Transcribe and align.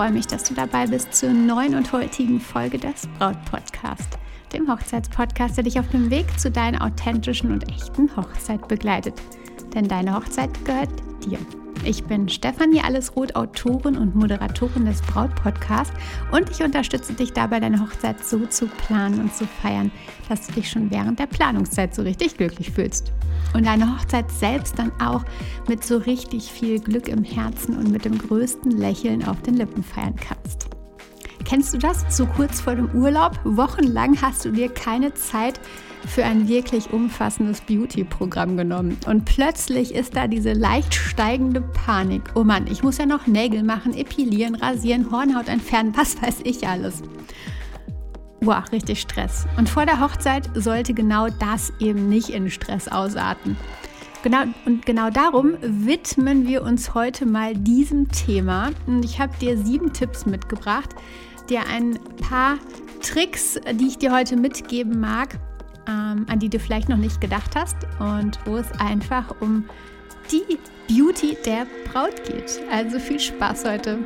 freue 0.00 0.12
mich, 0.12 0.26
dass 0.26 0.44
du 0.44 0.54
dabei 0.54 0.86
bist 0.86 1.12
zur 1.12 1.28
neuen 1.28 1.74
und 1.74 1.92
heutigen 1.92 2.40
Folge 2.40 2.78
des 2.78 3.06
Braut 3.18 3.36
Podcast, 3.44 4.16
dem 4.50 4.66
Hochzeitspodcast, 4.66 5.58
der 5.58 5.64
dich 5.64 5.78
auf 5.78 5.90
dem 5.90 6.10
Weg 6.10 6.40
zu 6.40 6.50
deiner 6.50 6.82
authentischen 6.82 7.52
und 7.52 7.68
echten 7.68 8.08
Hochzeit 8.16 8.66
begleitet. 8.66 9.20
Denn 9.74 9.88
deine 9.88 10.14
Hochzeit 10.14 10.64
gehört 10.64 10.88
dir. 11.22 11.38
Ich 11.82 12.04
bin 12.04 12.28
Stefanie 12.28 12.82
Allesroth, 12.82 13.34
Autorin 13.34 13.96
und 13.96 14.14
Moderatorin 14.14 14.84
des 14.84 15.00
Braut-Podcasts 15.00 15.94
und 16.30 16.50
ich 16.50 16.62
unterstütze 16.62 17.14
dich 17.14 17.32
dabei, 17.32 17.58
deine 17.58 17.80
Hochzeit 17.80 18.22
so 18.22 18.44
zu 18.46 18.66
planen 18.66 19.18
und 19.18 19.34
zu 19.34 19.46
feiern, 19.46 19.90
dass 20.28 20.46
du 20.46 20.52
dich 20.52 20.70
schon 20.70 20.90
während 20.90 21.18
der 21.18 21.26
Planungszeit 21.26 21.94
so 21.94 22.02
richtig 22.02 22.36
glücklich 22.36 22.70
fühlst. 22.70 23.12
Und 23.54 23.64
deine 23.64 23.96
Hochzeit 23.96 24.30
selbst 24.30 24.78
dann 24.78 24.92
auch 25.00 25.24
mit 25.68 25.82
so 25.82 25.96
richtig 25.96 26.52
viel 26.52 26.80
Glück 26.80 27.08
im 27.08 27.24
Herzen 27.24 27.78
und 27.78 27.90
mit 27.90 28.04
dem 28.04 28.18
größten 28.18 28.72
Lächeln 28.72 29.24
auf 29.24 29.40
den 29.40 29.54
Lippen 29.54 29.82
feiern 29.82 30.16
kannst. 30.16 30.68
Kennst 31.46 31.72
du 31.72 31.78
das? 31.78 32.04
So 32.14 32.26
kurz 32.26 32.60
vor 32.60 32.74
dem 32.74 32.90
Urlaub, 32.94 33.40
wochenlang 33.44 34.20
hast 34.20 34.44
du 34.44 34.50
dir 34.50 34.68
keine 34.68 35.14
Zeit 35.14 35.58
für 36.06 36.24
ein 36.24 36.48
wirklich 36.48 36.92
umfassendes 36.92 37.60
Beauty-Programm 37.62 38.56
genommen. 38.56 38.96
Und 39.06 39.24
plötzlich 39.24 39.94
ist 39.94 40.16
da 40.16 40.26
diese 40.26 40.52
leicht 40.52 40.94
steigende 40.94 41.60
Panik. 41.60 42.22
Oh 42.34 42.44
Mann, 42.44 42.66
ich 42.66 42.82
muss 42.82 42.98
ja 42.98 43.06
noch 43.06 43.26
Nägel 43.26 43.62
machen, 43.62 43.94
epilieren, 43.94 44.54
rasieren, 44.54 45.10
Hornhaut 45.10 45.48
entfernen, 45.48 45.92
was 45.96 46.20
weiß 46.20 46.40
ich 46.44 46.66
alles. 46.66 47.02
Wow, 48.42 48.62
richtig 48.72 49.02
Stress. 49.02 49.46
Und 49.58 49.68
vor 49.68 49.84
der 49.84 50.00
Hochzeit 50.00 50.48
sollte 50.54 50.94
genau 50.94 51.28
das 51.28 51.72
eben 51.78 52.08
nicht 52.08 52.30
in 52.30 52.50
Stress 52.50 52.88
ausarten. 52.88 53.56
Genau, 54.22 54.44
und 54.66 54.84
genau 54.84 55.10
darum 55.10 55.56
widmen 55.62 56.46
wir 56.46 56.62
uns 56.62 56.94
heute 56.94 57.26
mal 57.26 57.54
diesem 57.54 58.08
Thema. 58.08 58.70
Und 58.86 59.04
ich 59.04 59.18
habe 59.18 59.32
dir 59.40 59.56
sieben 59.56 59.92
Tipps 59.92 60.26
mitgebracht, 60.26 60.94
dir 61.48 61.60
ein 61.70 61.98
paar 62.28 62.58
Tricks, 63.02 63.58
die 63.74 63.86
ich 63.86 63.98
dir 63.98 64.12
heute 64.12 64.36
mitgeben 64.36 65.00
mag, 65.00 65.38
ähm, 65.90 66.26
an 66.28 66.38
die 66.38 66.48
du 66.48 66.58
vielleicht 66.58 66.88
noch 66.88 66.96
nicht 66.96 67.20
gedacht 67.20 67.56
hast 67.56 67.76
und 67.98 68.38
wo 68.44 68.56
es 68.56 68.70
einfach 68.78 69.34
um 69.40 69.64
die 70.30 70.58
Beauty 70.88 71.36
der 71.44 71.66
Braut 71.90 72.24
geht. 72.24 72.60
Also 72.70 72.98
viel 72.98 73.18
Spaß 73.18 73.64
heute. 73.64 73.98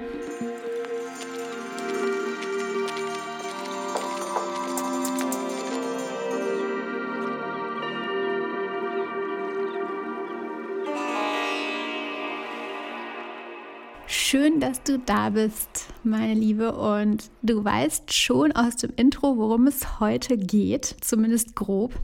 Schön, 14.34 14.58
dass 14.58 14.82
du 14.82 14.98
da 14.98 15.30
bist, 15.30 15.86
meine 16.02 16.34
Liebe. 16.34 16.72
Und 16.72 17.30
du 17.42 17.64
weißt 17.64 18.12
schon 18.12 18.50
aus 18.50 18.74
dem 18.74 18.90
Intro, 18.96 19.36
worum 19.36 19.68
es 19.68 20.00
heute 20.00 20.36
geht, 20.36 20.96
zumindest 21.02 21.54
grob. 21.54 21.94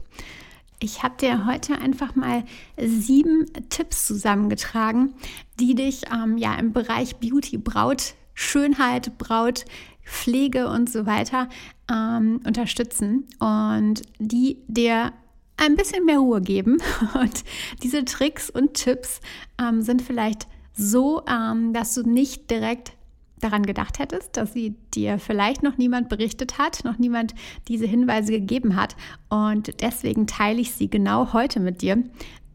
Ich 0.79 1.03
habe 1.03 1.15
dir 1.19 1.45
heute 1.45 1.81
einfach 1.81 2.15
mal 2.15 2.45
sieben 2.77 3.47
Tipps 3.67 4.07
zusammengetragen, 4.07 5.13
die 5.59 5.75
dich 5.75 6.03
ähm, 6.09 6.37
ja 6.37 6.55
im 6.55 6.71
Bereich 6.71 7.17
Beauty, 7.17 7.57
Braut, 7.57 8.13
Schönheit, 8.33 9.17
Braut, 9.17 9.65
Pflege 10.05 10.69
und 10.69 10.89
so 10.89 11.05
weiter 11.05 11.49
ähm, 11.91 12.39
unterstützen 12.47 13.27
und 13.39 14.03
die 14.19 14.57
dir 14.69 15.11
ein 15.57 15.75
bisschen 15.75 16.05
mehr 16.05 16.19
Ruhe 16.19 16.39
geben. 16.39 16.77
Und 17.13 17.43
diese 17.83 18.03
Tricks 18.05 18.49
und 18.49 18.73
Tipps 18.73 19.19
ähm, 19.61 19.81
sind 19.81 20.01
vielleicht 20.01 20.47
so, 20.73 21.23
ähm, 21.27 21.73
dass 21.73 21.93
du 21.93 22.03
nicht 22.03 22.49
direkt 22.49 22.93
daran 23.39 23.65
gedacht 23.65 23.99
hättest, 23.99 24.37
dass 24.37 24.53
sie 24.53 24.75
dir 24.93 25.19
vielleicht 25.19 25.63
noch 25.63 25.77
niemand 25.77 26.09
berichtet 26.09 26.57
hat, 26.57 26.83
noch 26.85 26.97
niemand 26.97 27.33
diese 27.67 27.85
Hinweise 27.85 28.31
gegeben 28.31 28.75
hat. 28.75 28.95
Und 29.29 29.81
deswegen 29.81 30.27
teile 30.27 30.61
ich 30.61 30.71
sie 30.73 30.89
genau 30.89 31.33
heute 31.33 31.59
mit 31.59 31.81
dir. 31.81 32.03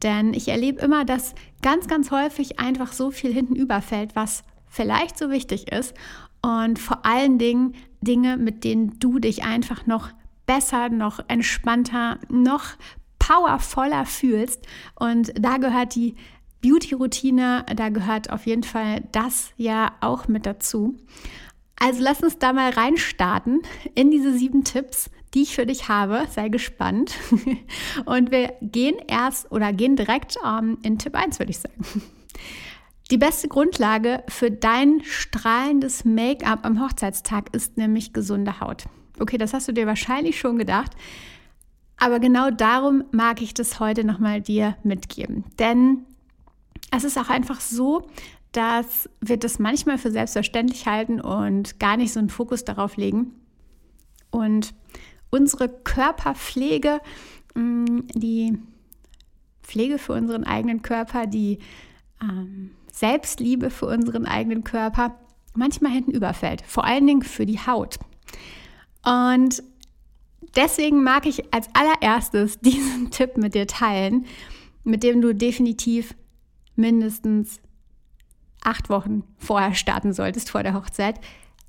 Denn 0.02 0.34
ich 0.34 0.48
erlebe 0.48 0.80
immer, 0.80 1.04
dass 1.04 1.34
ganz, 1.62 1.88
ganz 1.88 2.10
häufig 2.10 2.60
einfach 2.60 2.92
so 2.92 3.10
viel 3.10 3.32
hinten 3.32 3.56
überfällt, 3.56 4.14
was 4.14 4.44
vielleicht 4.68 5.18
so 5.18 5.30
wichtig 5.30 5.72
ist. 5.72 5.94
Und 6.42 6.78
vor 6.78 7.04
allen 7.04 7.38
Dingen 7.38 7.74
Dinge, 8.00 8.36
mit 8.36 8.62
denen 8.62 8.98
du 9.00 9.18
dich 9.18 9.44
einfach 9.44 9.86
noch 9.86 10.10
besser, 10.46 10.90
noch 10.90 11.20
entspannter, 11.28 12.18
noch 12.28 12.76
powervoller 13.18 14.06
fühlst. 14.06 14.64
Und 14.94 15.32
da 15.38 15.56
gehört 15.56 15.94
die 15.94 16.14
Beauty-Routine, 16.66 17.64
da 17.76 17.88
gehört 17.90 18.30
auf 18.30 18.46
jeden 18.46 18.64
Fall 18.64 19.04
das 19.12 19.50
ja 19.56 19.92
auch 20.00 20.26
mit 20.26 20.46
dazu. 20.46 20.96
Also 21.78 22.02
lass 22.02 22.22
uns 22.22 22.38
da 22.38 22.52
mal 22.52 22.70
reinstarten 22.70 23.62
in 23.94 24.10
diese 24.10 24.36
sieben 24.36 24.64
Tipps, 24.64 25.10
die 25.34 25.42
ich 25.42 25.54
für 25.54 25.66
dich 25.66 25.88
habe. 25.88 26.26
Sei 26.30 26.48
gespannt. 26.48 27.14
Und 28.04 28.30
wir 28.32 28.54
gehen 28.62 28.96
erst 29.06 29.52
oder 29.52 29.72
gehen 29.72 29.94
direkt 29.94 30.36
ähm, 30.44 30.78
in 30.82 30.98
Tipp 30.98 31.14
1, 31.14 31.38
würde 31.38 31.50
ich 31.50 31.58
sagen. 31.58 31.84
Die 33.12 33.18
beste 33.18 33.46
Grundlage 33.46 34.24
für 34.26 34.50
dein 34.50 35.00
strahlendes 35.04 36.04
Make-up 36.04 36.64
am 36.66 36.82
Hochzeitstag 36.82 37.54
ist 37.54 37.76
nämlich 37.76 38.12
gesunde 38.12 38.58
Haut. 38.58 38.86
Okay, 39.20 39.38
das 39.38 39.54
hast 39.54 39.68
du 39.68 39.72
dir 39.72 39.86
wahrscheinlich 39.86 40.40
schon 40.40 40.58
gedacht. 40.58 40.90
Aber 41.98 42.18
genau 42.18 42.50
darum 42.50 43.04
mag 43.12 43.40
ich 43.42 43.54
das 43.54 43.78
heute 43.78 44.02
nochmal 44.02 44.40
dir 44.40 44.76
mitgeben. 44.82 45.44
Denn 45.60 46.04
es 46.90 47.04
ist 47.04 47.18
auch 47.18 47.28
einfach 47.28 47.60
so, 47.60 48.08
dass 48.52 49.08
wir 49.20 49.36
das 49.36 49.58
manchmal 49.58 49.98
für 49.98 50.10
selbstverständlich 50.10 50.86
halten 50.86 51.20
und 51.20 51.78
gar 51.78 51.96
nicht 51.96 52.12
so 52.12 52.18
einen 52.18 52.30
Fokus 52.30 52.64
darauf 52.64 52.96
legen. 52.96 53.34
Und 54.30 54.74
unsere 55.30 55.68
Körperpflege, 55.68 57.00
mm, 57.54 58.00
die 58.14 58.58
Pflege 59.62 59.98
für 59.98 60.12
unseren 60.12 60.44
eigenen 60.44 60.82
Körper, 60.82 61.26
die 61.26 61.58
ähm, 62.22 62.70
Selbstliebe 62.90 63.70
für 63.70 63.86
unseren 63.86 64.24
eigenen 64.24 64.64
Körper 64.64 65.18
manchmal 65.54 65.92
hinten 65.92 66.12
überfällt, 66.12 66.62
vor 66.66 66.84
allen 66.84 67.06
Dingen 67.06 67.22
für 67.22 67.46
die 67.46 67.58
Haut. 67.58 67.98
Und 69.04 69.62
deswegen 70.56 71.02
mag 71.02 71.26
ich 71.26 71.52
als 71.52 71.68
allererstes 71.74 72.58
diesen 72.60 73.10
Tipp 73.10 73.36
mit 73.36 73.54
dir 73.54 73.66
teilen, 73.66 74.26
mit 74.84 75.02
dem 75.02 75.20
du 75.20 75.34
definitiv 75.34 76.14
mindestens 76.76 77.60
acht 78.62 78.88
Wochen 78.90 79.24
vorher 79.38 79.74
starten 79.74 80.12
solltest, 80.12 80.50
vor 80.50 80.62
der 80.62 80.74
Hochzeit. 80.74 81.20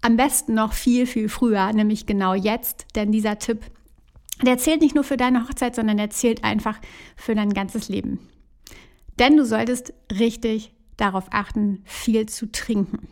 Am 0.02 0.18
besten 0.18 0.54
noch 0.54 0.74
viel, 0.74 1.06
viel 1.06 1.30
früher, 1.30 1.72
nämlich 1.74 2.06
genau 2.06 2.34
jetzt, 2.34 2.86
denn 2.96 3.12
dieser 3.12 3.40
Tipp, 3.40 3.62
der 4.44 4.58
zählt 4.58 4.82
nicht 4.82 4.96
nur 4.96 5.04
für 5.04 5.18
deine 5.18 5.44
Hochzeit, 5.44 5.76
sondern 5.76 5.98
der 5.98 6.10
zählt 6.10 6.44
einfach 6.44 6.80
für 7.16 7.36
dein 7.36 7.54
ganzes 7.54 7.90
Leben. 7.90 8.20
Denn 9.20 9.38
du 9.38 9.46
solltest 9.46 9.94
richtig 10.12 10.74
darauf 10.98 11.26
achten, 11.32 11.82
viel 11.86 12.28
zu 12.28 12.52
trinken. 12.52 13.08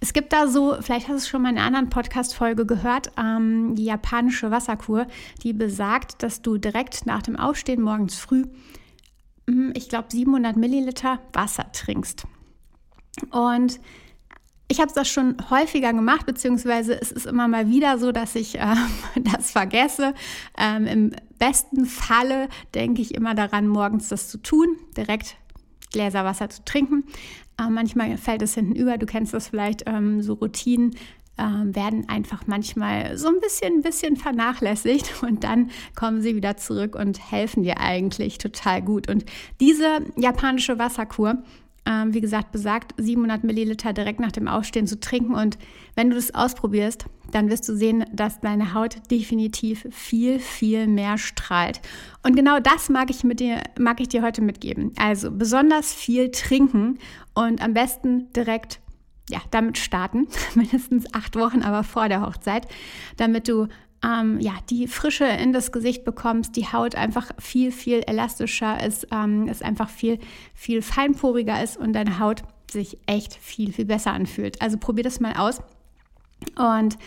Es 0.00 0.12
gibt 0.12 0.32
da 0.34 0.48
so, 0.48 0.76
vielleicht 0.80 1.08
hast 1.08 1.12
du 1.12 1.16
es 1.16 1.28
schon 1.28 1.42
mal 1.42 1.50
in 1.50 1.56
einer 1.56 1.66
anderen 1.66 1.88
Podcast-Folge 1.88 2.66
gehört, 2.66 3.10
ähm, 3.18 3.74
die 3.74 3.84
japanische 3.84 4.50
Wasserkur, 4.50 5.06
die 5.42 5.54
besagt, 5.54 6.22
dass 6.22 6.42
du 6.42 6.58
direkt 6.58 7.06
nach 7.06 7.22
dem 7.22 7.36
Aufstehen 7.36 7.80
morgens 7.80 8.18
früh 8.18 8.44
ich 9.74 9.88
glaube, 9.88 10.08
700 10.10 10.56
Milliliter 10.56 11.20
Wasser 11.32 11.70
trinkst. 11.72 12.26
Und 13.30 13.80
ich 14.68 14.80
habe 14.80 14.92
das 14.94 15.08
schon 15.08 15.36
häufiger 15.50 15.92
gemacht, 15.92 16.26
beziehungsweise 16.26 17.00
es 17.00 17.12
ist 17.12 17.26
immer 17.26 17.48
mal 17.48 17.68
wieder 17.68 17.98
so, 17.98 18.12
dass 18.12 18.34
ich 18.34 18.58
äh, 18.58 18.74
das 19.16 19.50
vergesse. 19.50 20.14
Ähm, 20.58 20.86
Im 20.86 21.12
besten 21.38 21.84
Falle 21.86 22.48
denke 22.74 23.02
ich 23.02 23.14
immer 23.14 23.34
daran, 23.34 23.68
morgens 23.68 24.08
das 24.08 24.28
zu 24.28 24.38
tun, 24.38 24.76
direkt 24.96 25.36
Gläser 25.92 26.24
Wasser 26.24 26.48
zu 26.48 26.64
trinken. 26.64 27.04
Äh, 27.60 27.68
manchmal 27.68 28.16
fällt 28.16 28.42
es 28.42 28.54
hinten 28.54 28.74
über, 28.74 28.98
du 28.98 29.06
kennst 29.06 29.34
das 29.34 29.48
vielleicht, 29.48 29.84
ähm, 29.86 30.22
so 30.22 30.34
Routinen 30.34 30.96
ähm, 31.38 31.74
werden 31.74 32.08
einfach 32.08 32.46
manchmal 32.46 33.18
so 33.18 33.28
ein 33.28 33.40
bisschen, 33.40 33.78
ein 33.78 33.82
bisschen 33.82 34.16
vernachlässigt 34.16 35.14
und 35.22 35.44
dann 35.44 35.70
kommen 35.94 36.20
sie 36.20 36.36
wieder 36.36 36.56
zurück 36.56 36.94
und 36.94 37.30
helfen 37.30 37.62
dir 37.62 37.80
eigentlich 37.80 38.38
total 38.38 38.82
gut. 38.82 39.08
Und 39.08 39.24
diese 39.60 40.00
japanische 40.16 40.78
Wasserkur, 40.78 41.42
ähm, 41.86 42.14
wie 42.14 42.20
gesagt, 42.20 42.52
besagt 42.52 42.94
700 42.96 43.44
Milliliter 43.44 43.92
direkt 43.92 44.20
nach 44.20 44.32
dem 44.32 44.48
Aufstehen 44.48 44.86
zu 44.86 44.98
trinken. 44.98 45.34
Und 45.34 45.58
wenn 45.96 46.08
du 46.08 46.16
das 46.16 46.34
ausprobierst, 46.34 47.06
dann 47.32 47.50
wirst 47.50 47.68
du 47.68 47.76
sehen, 47.76 48.04
dass 48.12 48.40
deine 48.40 48.74
Haut 48.74 49.10
definitiv 49.10 49.86
viel, 49.90 50.38
viel 50.38 50.86
mehr 50.86 51.18
strahlt. 51.18 51.80
Und 52.22 52.36
genau 52.36 52.60
das 52.60 52.88
mag 52.88 53.10
ich, 53.10 53.24
mit 53.24 53.40
dir, 53.40 53.60
mag 53.78 54.00
ich 54.00 54.08
dir 54.08 54.22
heute 54.22 54.40
mitgeben. 54.40 54.92
Also 54.96 55.30
besonders 55.30 55.92
viel 55.92 56.30
trinken 56.30 56.98
und 57.34 57.60
am 57.60 57.74
besten 57.74 58.32
direkt 58.32 58.80
ja, 59.28 59.40
damit 59.50 59.78
starten, 59.78 60.28
mindestens 60.54 61.12
acht 61.14 61.36
Wochen 61.36 61.62
aber 61.62 61.82
vor 61.84 62.08
der 62.08 62.20
Hochzeit, 62.20 62.66
damit 63.16 63.48
du 63.48 63.68
ähm, 64.04 64.38
ja, 64.40 64.52
die 64.68 64.86
Frische 64.86 65.24
in 65.24 65.52
das 65.52 65.72
Gesicht 65.72 66.04
bekommst, 66.04 66.56
die 66.56 66.66
Haut 66.66 66.94
einfach 66.94 67.30
viel, 67.38 67.72
viel 67.72 68.02
elastischer 68.06 68.84
ist, 68.84 69.06
ähm, 69.10 69.48
es 69.48 69.62
einfach 69.62 69.88
viel, 69.88 70.18
viel 70.54 70.82
feinporiger 70.82 71.62
ist 71.62 71.76
und 71.78 71.94
deine 71.94 72.18
Haut 72.18 72.42
sich 72.70 72.98
echt 73.06 73.34
viel, 73.34 73.72
viel 73.72 73.86
besser 73.86 74.12
anfühlt. 74.12 74.60
Also 74.60 74.76
probier 74.76 75.04
das 75.04 75.20
mal 75.20 75.34
aus. 75.34 75.62
Und 76.56 76.98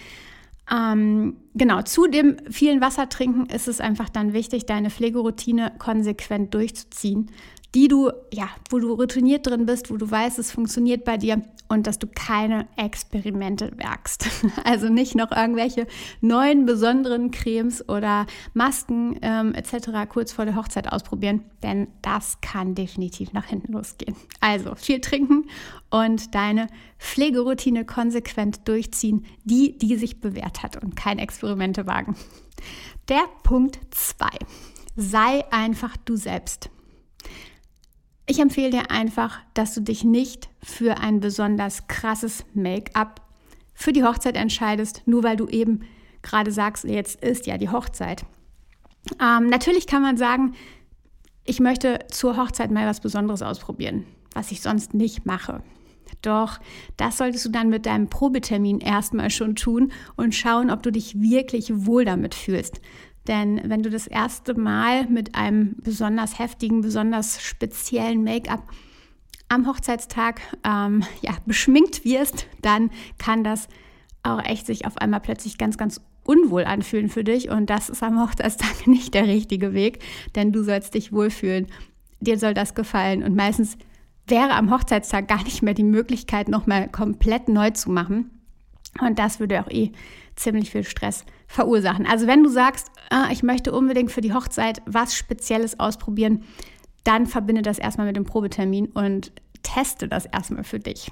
ähm, 0.72 1.38
genau, 1.54 1.81
zu 1.84 2.08
dem 2.08 2.38
vielen 2.50 2.81
Wasser 2.81 3.10
trinken 3.10 3.46
ist 3.46 3.68
es 3.68 3.80
einfach 3.80 4.10
dann 4.10 4.34
wichtig, 4.34 4.66
deine 4.66 4.90
Pflegeroutine 4.90 5.74
konsequent 5.78 6.54
durchzuziehen 6.54 7.31
die 7.75 7.88
du, 7.88 8.12
ja, 8.34 8.50
wo 8.69 8.80
du 8.80 8.94
routiniert 8.94 9.46
drin 9.46 9.66
bist, 9.66 9.92
wo 9.92 9.98
du 9.98 10.10
weißt, 10.10 10.40
es 10.40 10.52
funktioniert 10.52 11.04
bei 11.04 11.18
dir 11.18 11.42
und 11.68 11.86
dass 11.86 12.00
du 12.00 12.08
keine 12.08 12.68
Experimente 12.78 13.72
werkst. 13.78 14.28
Also 14.64 14.90
nicht 14.90 15.16
noch 15.16 15.31
irgendwelche 15.31 15.88
neuen 16.22 16.66
besonderen 16.66 17.31
Cremes 17.31 17.88
oder 17.88 18.25
Masken 18.54 19.18
ähm, 19.22 19.54
etc. 19.54 20.10
kurz 20.10 20.31
vor 20.31 20.46
der 20.46 20.56
Hochzeit 20.56 20.92
ausprobieren, 20.92 21.44
denn 21.64 21.88
das 22.02 22.40
kann 22.42 22.75
definitiv 22.75 23.34
nach 23.34 23.46
hinten 23.46 23.74
losgehen. 23.74 24.16
Also 24.42 24.75
viel 24.75 25.00
trinken 25.00 25.46
und 25.90 26.36
deine 26.36 26.68
Pflegeroutine 27.00 27.86
konsequent 27.86 28.68
durchziehen, 28.68 29.25
die, 29.44 29.78
die 29.78 29.96
sich 29.96 30.19
bewährt 30.19 30.64
hat 30.64 30.81
und 30.81 30.96
keine 30.96 31.22
Experimente 31.22 31.86
wagen. 31.86 32.16
Der 33.10 33.24
Punkt 33.44 33.80
2. 33.92 34.28
Sei 34.96 35.46
einfach 35.52 35.96
du 35.98 36.16
selbst. 36.16 36.69
Ich 38.30 38.40
empfehle 38.40 38.72
dir 38.72 38.92
einfach, 38.92 39.40
dass 39.54 39.74
du 39.74 39.82
dich 39.82 40.04
nicht 40.04 40.50
für 40.62 40.98
ein 40.98 41.22
besonders 41.22 41.88
krasses 41.88 42.44
Make-up 42.54 43.22
für 43.74 43.94
die 43.94 44.04
Hochzeit 44.04 44.36
entscheidest, 44.36 45.04
nur 45.06 45.24
weil 45.24 45.38
du 45.38 45.48
eben 45.48 45.82
gerade 46.22 46.52
sagst, 46.52 46.84
jetzt 46.84 47.24
ist 47.24 47.48
ja 47.48 47.58
die 47.58 47.70
Hochzeit. 47.70 48.26
Ähm, 49.22 49.48
natürlich 49.48 49.88
kann 49.88 50.02
man 50.02 50.18
sagen, 50.18 50.56
ich 51.46 51.62
möchte 51.62 52.00
zur 52.12 52.36
Hochzeit 52.36 52.70
mal 52.70 52.86
was 52.86 53.00
Besonderes 53.00 53.42
ausprobieren, 53.42 54.06
was 54.34 54.52
ich 54.52 54.62
sonst 54.62 54.94
nicht 54.94 55.26
mache. 55.26 55.64
Doch 56.22 56.60
das 56.98 57.18
solltest 57.18 57.46
du 57.46 57.50
dann 57.50 57.70
mit 57.70 57.86
deinem 57.86 58.10
Probetermin 58.10 58.80
erstmal 58.80 59.30
schon 59.30 59.56
tun 59.56 59.94
und 60.18 60.36
schauen, 60.36 60.70
ob 60.70 60.84
du 60.84 60.92
dich 60.92 61.22
wirklich 61.22 61.86
wohl 61.86 62.04
damit 62.04 62.36
fühlst. 62.36 62.82
Denn 63.28 63.62
wenn 63.66 63.84
du 63.84 63.90
das 63.90 64.08
erste 64.08 64.54
Mal 64.54 65.08
mit 65.08 65.36
einem 65.36 65.76
besonders 65.82 66.40
heftigen, 66.40 66.82
besonders 66.82 67.42
speziellen 67.42 68.24
Make-up 68.24 68.64
am 69.50 69.68
Hochzeitstag 69.68 70.42
ähm, 70.64 71.04
ja, 71.22 71.38
beschminkt 71.46 72.06
wirst, 72.06 72.48
dann 72.62 72.90
kann 73.18 73.44
das 73.44 73.68
auch 74.24 74.44
echt 74.44 74.66
sich 74.66 74.86
auf 74.86 74.98
einmal 74.98 75.22
plötzlich 75.22 75.58
ganz, 75.58 75.78
ganz 75.78 76.02
unwohl 76.24 76.66
anfühlen 76.66 77.10
für 77.10 77.24
dich. 77.24 77.50
Und 77.50 77.70
das 77.70 77.90
ist 77.90 78.04
am 78.04 78.22
Hochzeitstag 78.22 78.88
nicht 78.88 79.14
der 79.14 79.28
richtige 79.28 79.74
Weg, 79.74 80.04
denn 80.36 80.52
du 80.52 80.64
sollst 80.64 80.94
dich 80.94 81.12
wohlfühlen. 81.12 81.68
Dir 82.20 82.38
soll 82.38 82.54
das 82.54 82.76
gefallen. 82.76 83.24
Und 83.24 83.36
meistens 83.36 83.78
wäre 84.28 84.52
am 84.52 84.72
Hochzeitstag 84.72 85.28
gar 85.28 85.44
nicht 85.44 85.62
mehr 85.62 85.74
die 85.74 85.84
Möglichkeit, 85.84 86.50
nochmal 86.50 86.90
komplett 86.90 87.48
neu 87.48 87.72
zu 87.72 87.90
machen. 87.90 88.32
Und 89.00 89.20
das 89.20 89.40
würde 89.40 89.62
auch 89.62 89.70
eh 89.70 89.92
ziemlich 90.38 90.72
viel 90.72 90.84
Stress 90.84 91.25
verursachen. 91.48 92.06
Also 92.06 92.28
wenn 92.28 92.44
du 92.44 92.50
sagst, 92.50 92.89
ah, 93.10 93.28
ich 93.31 93.44
möchte 93.44 93.74
unbedingt 93.74 94.12
für 94.12 94.22
die 94.22 94.34
Hochzeit 94.34 94.81
was 94.86 95.16
Spezielles 95.16 95.80
ausprobieren, 95.80 96.44
dann 97.04 97.25
verbinde 97.25 97.62
das 97.62 97.80
erstmal 97.80 98.07
mit 98.07 98.16
dem 98.16 98.25
Probetermin 98.25 98.88
und 98.88 99.31
teste 99.63 100.07
das 100.07 100.25
erstmal 100.25 100.63
für 100.63 100.80
dich. 100.80 101.12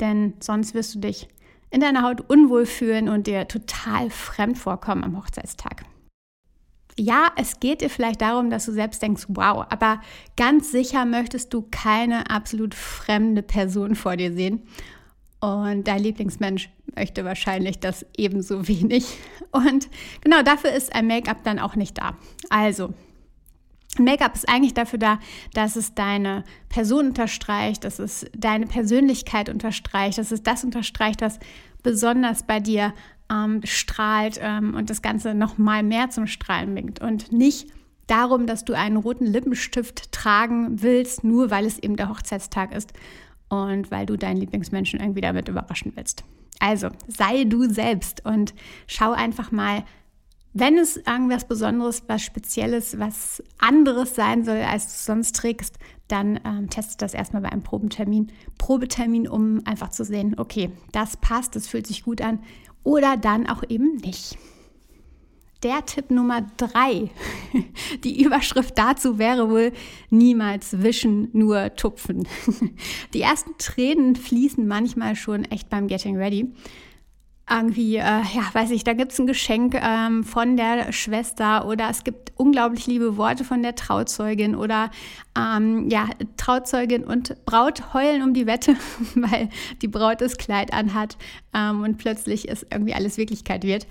Denn 0.00 0.34
sonst 0.40 0.74
wirst 0.74 0.94
du 0.94 1.00
dich 1.00 1.28
in 1.70 1.80
deiner 1.80 2.02
Haut 2.02 2.20
unwohl 2.28 2.66
fühlen 2.66 3.08
und 3.08 3.26
dir 3.26 3.48
total 3.48 4.10
fremd 4.10 4.58
vorkommen 4.58 5.04
am 5.04 5.16
Hochzeitstag. 5.16 5.84
Ja, 6.98 7.28
es 7.36 7.58
geht 7.60 7.80
dir 7.80 7.88
vielleicht 7.88 8.20
darum, 8.20 8.50
dass 8.50 8.66
du 8.66 8.72
selbst 8.72 9.00
denkst, 9.00 9.24
wow, 9.28 9.64
aber 9.70 10.02
ganz 10.36 10.70
sicher 10.70 11.06
möchtest 11.06 11.54
du 11.54 11.66
keine 11.70 12.28
absolut 12.28 12.74
fremde 12.74 13.42
Person 13.42 13.94
vor 13.94 14.16
dir 14.16 14.32
sehen. 14.34 14.62
Und 15.42 15.88
dein 15.88 16.00
Lieblingsmensch 16.00 16.70
möchte 16.94 17.24
wahrscheinlich 17.24 17.80
das 17.80 18.06
ebenso 18.16 18.68
wenig. 18.68 19.04
Und 19.50 19.88
genau 20.20 20.42
dafür 20.42 20.70
ist 20.70 20.94
ein 20.94 21.08
Make-up 21.08 21.42
dann 21.42 21.58
auch 21.58 21.74
nicht 21.74 21.98
da. 21.98 22.16
Also, 22.48 22.94
Make-up 23.98 24.36
ist 24.36 24.48
eigentlich 24.48 24.72
dafür 24.72 25.00
da, 25.00 25.18
dass 25.52 25.74
es 25.74 25.94
deine 25.94 26.44
Person 26.68 27.08
unterstreicht, 27.08 27.82
dass 27.82 27.98
es 27.98 28.24
deine 28.36 28.66
Persönlichkeit 28.66 29.48
unterstreicht, 29.48 30.16
dass 30.16 30.30
es 30.30 30.44
das 30.44 30.62
unterstreicht, 30.62 31.20
was 31.22 31.40
besonders 31.82 32.44
bei 32.44 32.60
dir 32.60 32.94
ähm, 33.28 33.62
strahlt 33.64 34.38
ähm, 34.40 34.74
und 34.74 34.90
das 34.90 35.02
Ganze 35.02 35.34
noch 35.34 35.58
mal 35.58 35.82
mehr 35.82 36.08
zum 36.10 36.28
Strahlen 36.28 36.72
bringt. 36.72 37.00
Und 37.00 37.32
nicht 37.32 37.68
darum, 38.06 38.46
dass 38.46 38.64
du 38.64 38.74
einen 38.74 38.96
roten 38.96 39.26
Lippenstift 39.26 40.12
tragen 40.12 40.82
willst, 40.82 41.24
nur 41.24 41.50
weil 41.50 41.66
es 41.66 41.80
eben 41.80 41.96
der 41.96 42.10
Hochzeitstag 42.10 42.72
ist 42.72 42.92
und 43.52 43.90
weil 43.90 44.06
du 44.06 44.16
deinen 44.16 44.38
Lieblingsmenschen 44.38 44.98
irgendwie 44.98 45.20
damit 45.20 45.48
überraschen 45.48 45.92
willst. 45.94 46.24
Also 46.58 46.88
sei 47.06 47.44
du 47.44 47.68
selbst 47.68 48.24
und 48.24 48.54
schau 48.86 49.12
einfach 49.12 49.52
mal, 49.52 49.84
wenn 50.54 50.78
es 50.78 50.96
irgendwas 50.96 51.46
Besonderes, 51.46 52.04
was 52.08 52.22
Spezielles, 52.22 52.98
was 52.98 53.42
anderes 53.58 54.14
sein 54.14 54.44
soll, 54.44 54.58
als 54.58 54.86
du 54.86 55.12
sonst 55.12 55.36
trägst, 55.36 55.78
dann 56.08 56.40
ähm, 56.44 56.70
teste 56.70 56.96
das 56.98 57.14
erstmal 57.14 57.42
bei 57.42 57.50
einem 57.50 57.62
Probetermin. 57.62 58.32
Probetermin, 58.58 59.28
um 59.28 59.60
einfach 59.66 59.90
zu 59.90 60.04
sehen, 60.04 60.34
okay, 60.38 60.70
das 60.92 61.16
passt, 61.18 61.56
das 61.56 61.66
fühlt 61.66 61.86
sich 61.86 62.04
gut 62.04 62.20
an 62.20 62.40
oder 62.84 63.16
dann 63.16 63.46
auch 63.46 63.62
eben 63.68 63.96
nicht 63.96 64.38
der 65.62 65.84
Tipp 65.86 66.10
Nummer 66.10 66.46
drei. 66.56 67.10
Die 68.04 68.22
Überschrift 68.22 68.76
dazu 68.76 69.18
wäre 69.18 69.50
wohl 69.50 69.72
niemals 70.10 70.82
wischen, 70.82 71.28
nur 71.32 71.74
tupfen. 71.76 72.26
Die 73.14 73.20
ersten 73.20 73.56
Tränen 73.58 74.16
fließen 74.16 74.66
manchmal 74.66 75.16
schon 75.16 75.44
echt 75.46 75.68
beim 75.68 75.86
Getting 75.86 76.16
Ready. 76.16 76.52
Irgendwie, 77.50 77.96
äh, 77.96 78.00
ja, 78.00 78.48
weiß 78.52 78.70
ich, 78.70 78.84
da 78.84 78.92
gibt 78.92 79.12
es 79.12 79.18
ein 79.18 79.26
Geschenk 79.26 79.74
ähm, 79.74 80.22
von 80.22 80.56
der 80.56 80.92
Schwester 80.92 81.66
oder 81.66 81.90
es 81.90 82.04
gibt 82.04 82.32
unglaublich 82.36 82.86
liebe 82.86 83.16
Worte 83.16 83.44
von 83.44 83.62
der 83.62 83.74
Trauzeugin 83.74 84.54
oder 84.54 84.90
ähm, 85.36 85.90
ja, 85.90 86.08
Trauzeugin 86.36 87.04
und 87.04 87.44
Braut 87.44 87.92
heulen 87.94 88.22
um 88.22 88.32
die 88.32 88.46
Wette, 88.46 88.76
weil 89.16 89.48
die 89.82 89.88
Braut 89.88 90.20
das 90.20 90.38
Kleid 90.38 90.72
anhat 90.72 91.18
ähm, 91.52 91.82
und 91.82 91.98
plötzlich 91.98 92.48
ist 92.48 92.66
irgendwie 92.70 92.94
alles 92.94 93.18
Wirklichkeit 93.18 93.64
wird. 93.64 93.86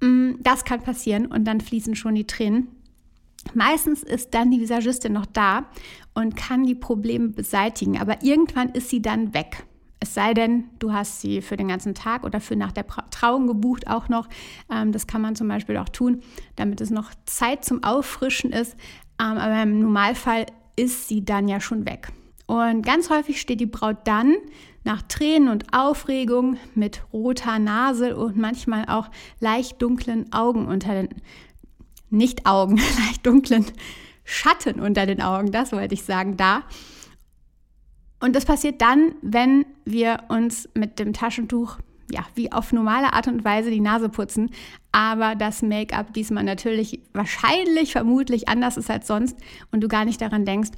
Mm, 0.00 0.32
das 0.40 0.64
kann 0.64 0.82
passieren 0.82 1.26
und 1.26 1.44
dann 1.44 1.60
fließen 1.60 1.94
schon 1.96 2.14
die 2.14 2.26
Tränen. 2.26 2.68
Meistens 3.52 4.02
ist 4.02 4.32
dann 4.34 4.50
die 4.50 4.60
Visagistin 4.60 5.12
noch 5.12 5.26
da 5.26 5.66
und 6.14 6.36
kann 6.36 6.64
die 6.64 6.74
Probleme 6.74 7.28
beseitigen, 7.28 8.00
aber 8.00 8.22
irgendwann 8.22 8.70
ist 8.70 8.88
sie 8.88 9.02
dann 9.02 9.34
weg. 9.34 9.64
Es 10.00 10.12
sei 10.12 10.34
denn, 10.34 10.64
du 10.80 10.92
hast 10.92 11.20
sie 11.20 11.40
für 11.40 11.56
den 11.56 11.68
ganzen 11.68 11.94
Tag 11.94 12.24
oder 12.24 12.40
für 12.40 12.56
nach 12.56 12.72
der 12.72 12.86
Trauung 13.10 13.46
gebucht 13.46 13.88
auch 13.88 14.08
noch. 14.08 14.28
Ähm, 14.70 14.92
das 14.92 15.06
kann 15.06 15.22
man 15.22 15.34
zum 15.34 15.48
Beispiel 15.48 15.78
auch 15.78 15.88
tun, 15.88 16.22
damit 16.56 16.80
es 16.80 16.90
noch 16.90 17.12
Zeit 17.24 17.64
zum 17.64 17.82
Auffrischen 17.82 18.52
ist. 18.52 18.76
Ähm, 19.18 19.38
aber 19.38 19.62
im 19.62 19.80
Normalfall 19.80 20.46
ist 20.76 21.08
sie 21.08 21.24
dann 21.24 21.48
ja 21.48 21.60
schon 21.60 21.86
weg. 21.86 22.08
Und 22.46 22.84
ganz 22.84 23.08
häufig 23.08 23.40
steht 23.40 23.60
die 23.60 23.66
Braut 23.66 23.96
dann 24.04 24.34
nach 24.84 25.02
Tränen 25.02 25.48
und 25.48 25.72
Aufregung 25.72 26.58
mit 26.74 27.02
roter 27.12 27.58
Nase 27.58 28.16
und 28.16 28.36
manchmal 28.36 28.84
auch 28.86 29.10
leicht 29.40 29.80
dunklen 29.80 30.32
Augen 30.32 30.66
unter 30.66 30.94
den, 30.94 31.08
nicht 32.10 32.46
Augen, 32.46 32.76
leicht 33.06 33.26
dunklen 33.26 33.66
Schatten 34.24 34.80
unter 34.80 35.06
den 35.06 35.20
Augen, 35.20 35.52
das 35.52 35.72
wollte 35.72 35.94
ich 35.94 36.04
sagen, 36.04 36.36
da. 36.36 36.62
Und 38.20 38.36
das 38.36 38.46
passiert 38.46 38.80
dann, 38.80 39.14
wenn 39.20 39.66
wir 39.84 40.24
uns 40.28 40.68
mit 40.74 40.98
dem 40.98 41.12
Taschentuch 41.12 41.78
ja, 42.10 42.24
wie 42.34 42.52
auf 42.52 42.72
normale 42.72 43.12
Art 43.12 43.28
und 43.28 43.44
Weise 43.44 43.70
die 43.70 43.80
Nase 43.80 44.08
putzen, 44.08 44.50
aber 44.92 45.34
das 45.34 45.62
Make-up 45.62 46.12
diesmal 46.12 46.44
natürlich 46.44 47.00
wahrscheinlich, 47.12 47.92
vermutlich 47.92 48.48
anders 48.48 48.76
ist 48.76 48.90
als 48.90 49.06
sonst 49.06 49.36
und 49.72 49.80
du 49.80 49.88
gar 49.88 50.04
nicht 50.04 50.20
daran 50.20 50.44
denkst, 50.44 50.70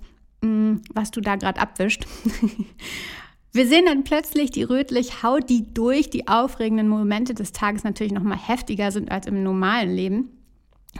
mm, 0.43 0.77
was 0.93 1.11
du 1.11 1.21
da 1.21 1.37
gerade 1.37 1.61
abwischt. 1.61 2.07
Wir 3.57 3.67
sehen 3.67 3.87
dann 3.87 4.05
plötzlich 4.05 4.51
die 4.51 4.65
rötlich 4.65 5.23
Haut, 5.23 5.49
die 5.49 5.73
durch 5.73 6.11
die 6.11 6.29
aufregenden 6.29 6.89
Momente 6.89 7.33
des 7.33 7.53
Tages 7.53 7.85
natürlich 7.85 8.13
noch 8.13 8.23
mal 8.23 8.37
heftiger 8.37 8.91
sind 8.91 9.11
als 9.11 9.27
im 9.27 9.43
normalen 9.43 9.95
Leben. 9.95 10.29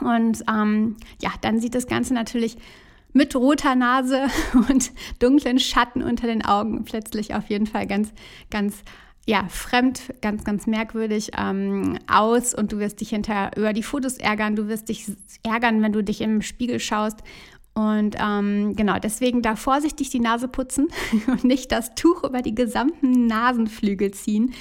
Und 0.01 0.43
ähm, 0.51 0.97
ja, 1.21 1.29
dann 1.41 1.59
sieht 1.59 1.75
das 1.75 1.85
Ganze 1.85 2.15
natürlich 2.15 2.57
mit 3.13 3.35
roter 3.35 3.75
Nase 3.75 4.25
und 4.69 4.91
dunklen 5.19 5.59
Schatten 5.59 6.01
unter 6.01 6.25
den 6.25 6.43
Augen 6.43 6.83
plötzlich 6.83 7.35
auf 7.35 7.47
jeden 7.47 7.67
Fall 7.67 7.85
ganz, 7.85 8.11
ganz 8.49 8.81
ja, 9.27 9.45
fremd, 9.49 10.13
ganz, 10.21 10.43
ganz 10.43 10.65
merkwürdig 10.65 11.33
ähm, 11.37 11.99
aus. 12.11 12.55
Und 12.55 12.71
du 12.71 12.79
wirst 12.79 13.01
dich 13.01 13.09
hinterher 13.09 13.51
über 13.55 13.71
die 13.71 13.83
Fotos 13.83 14.17
ärgern, 14.17 14.55
du 14.55 14.67
wirst 14.67 14.89
dich 14.89 15.05
ärgern, 15.43 15.83
wenn 15.83 15.93
du 15.93 16.03
dich 16.03 16.21
im 16.21 16.41
Spiegel 16.41 16.79
schaust 16.79 17.19
und 17.77 18.15
ähm, 18.19 18.75
genau, 18.75 18.97
deswegen 18.97 19.43
da 19.43 19.55
vorsichtig 19.55 20.09
die 20.09 20.19
Nase 20.19 20.47
putzen 20.47 20.87
und 21.27 21.43
nicht 21.43 21.71
das 21.71 21.93
Tuch 21.93 22.23
über 22.23 22.41
die 22.41 22.55
gesamten 22.55 23.27
Nasenflügel 23.27 24.09
ziehen 24.09 24.55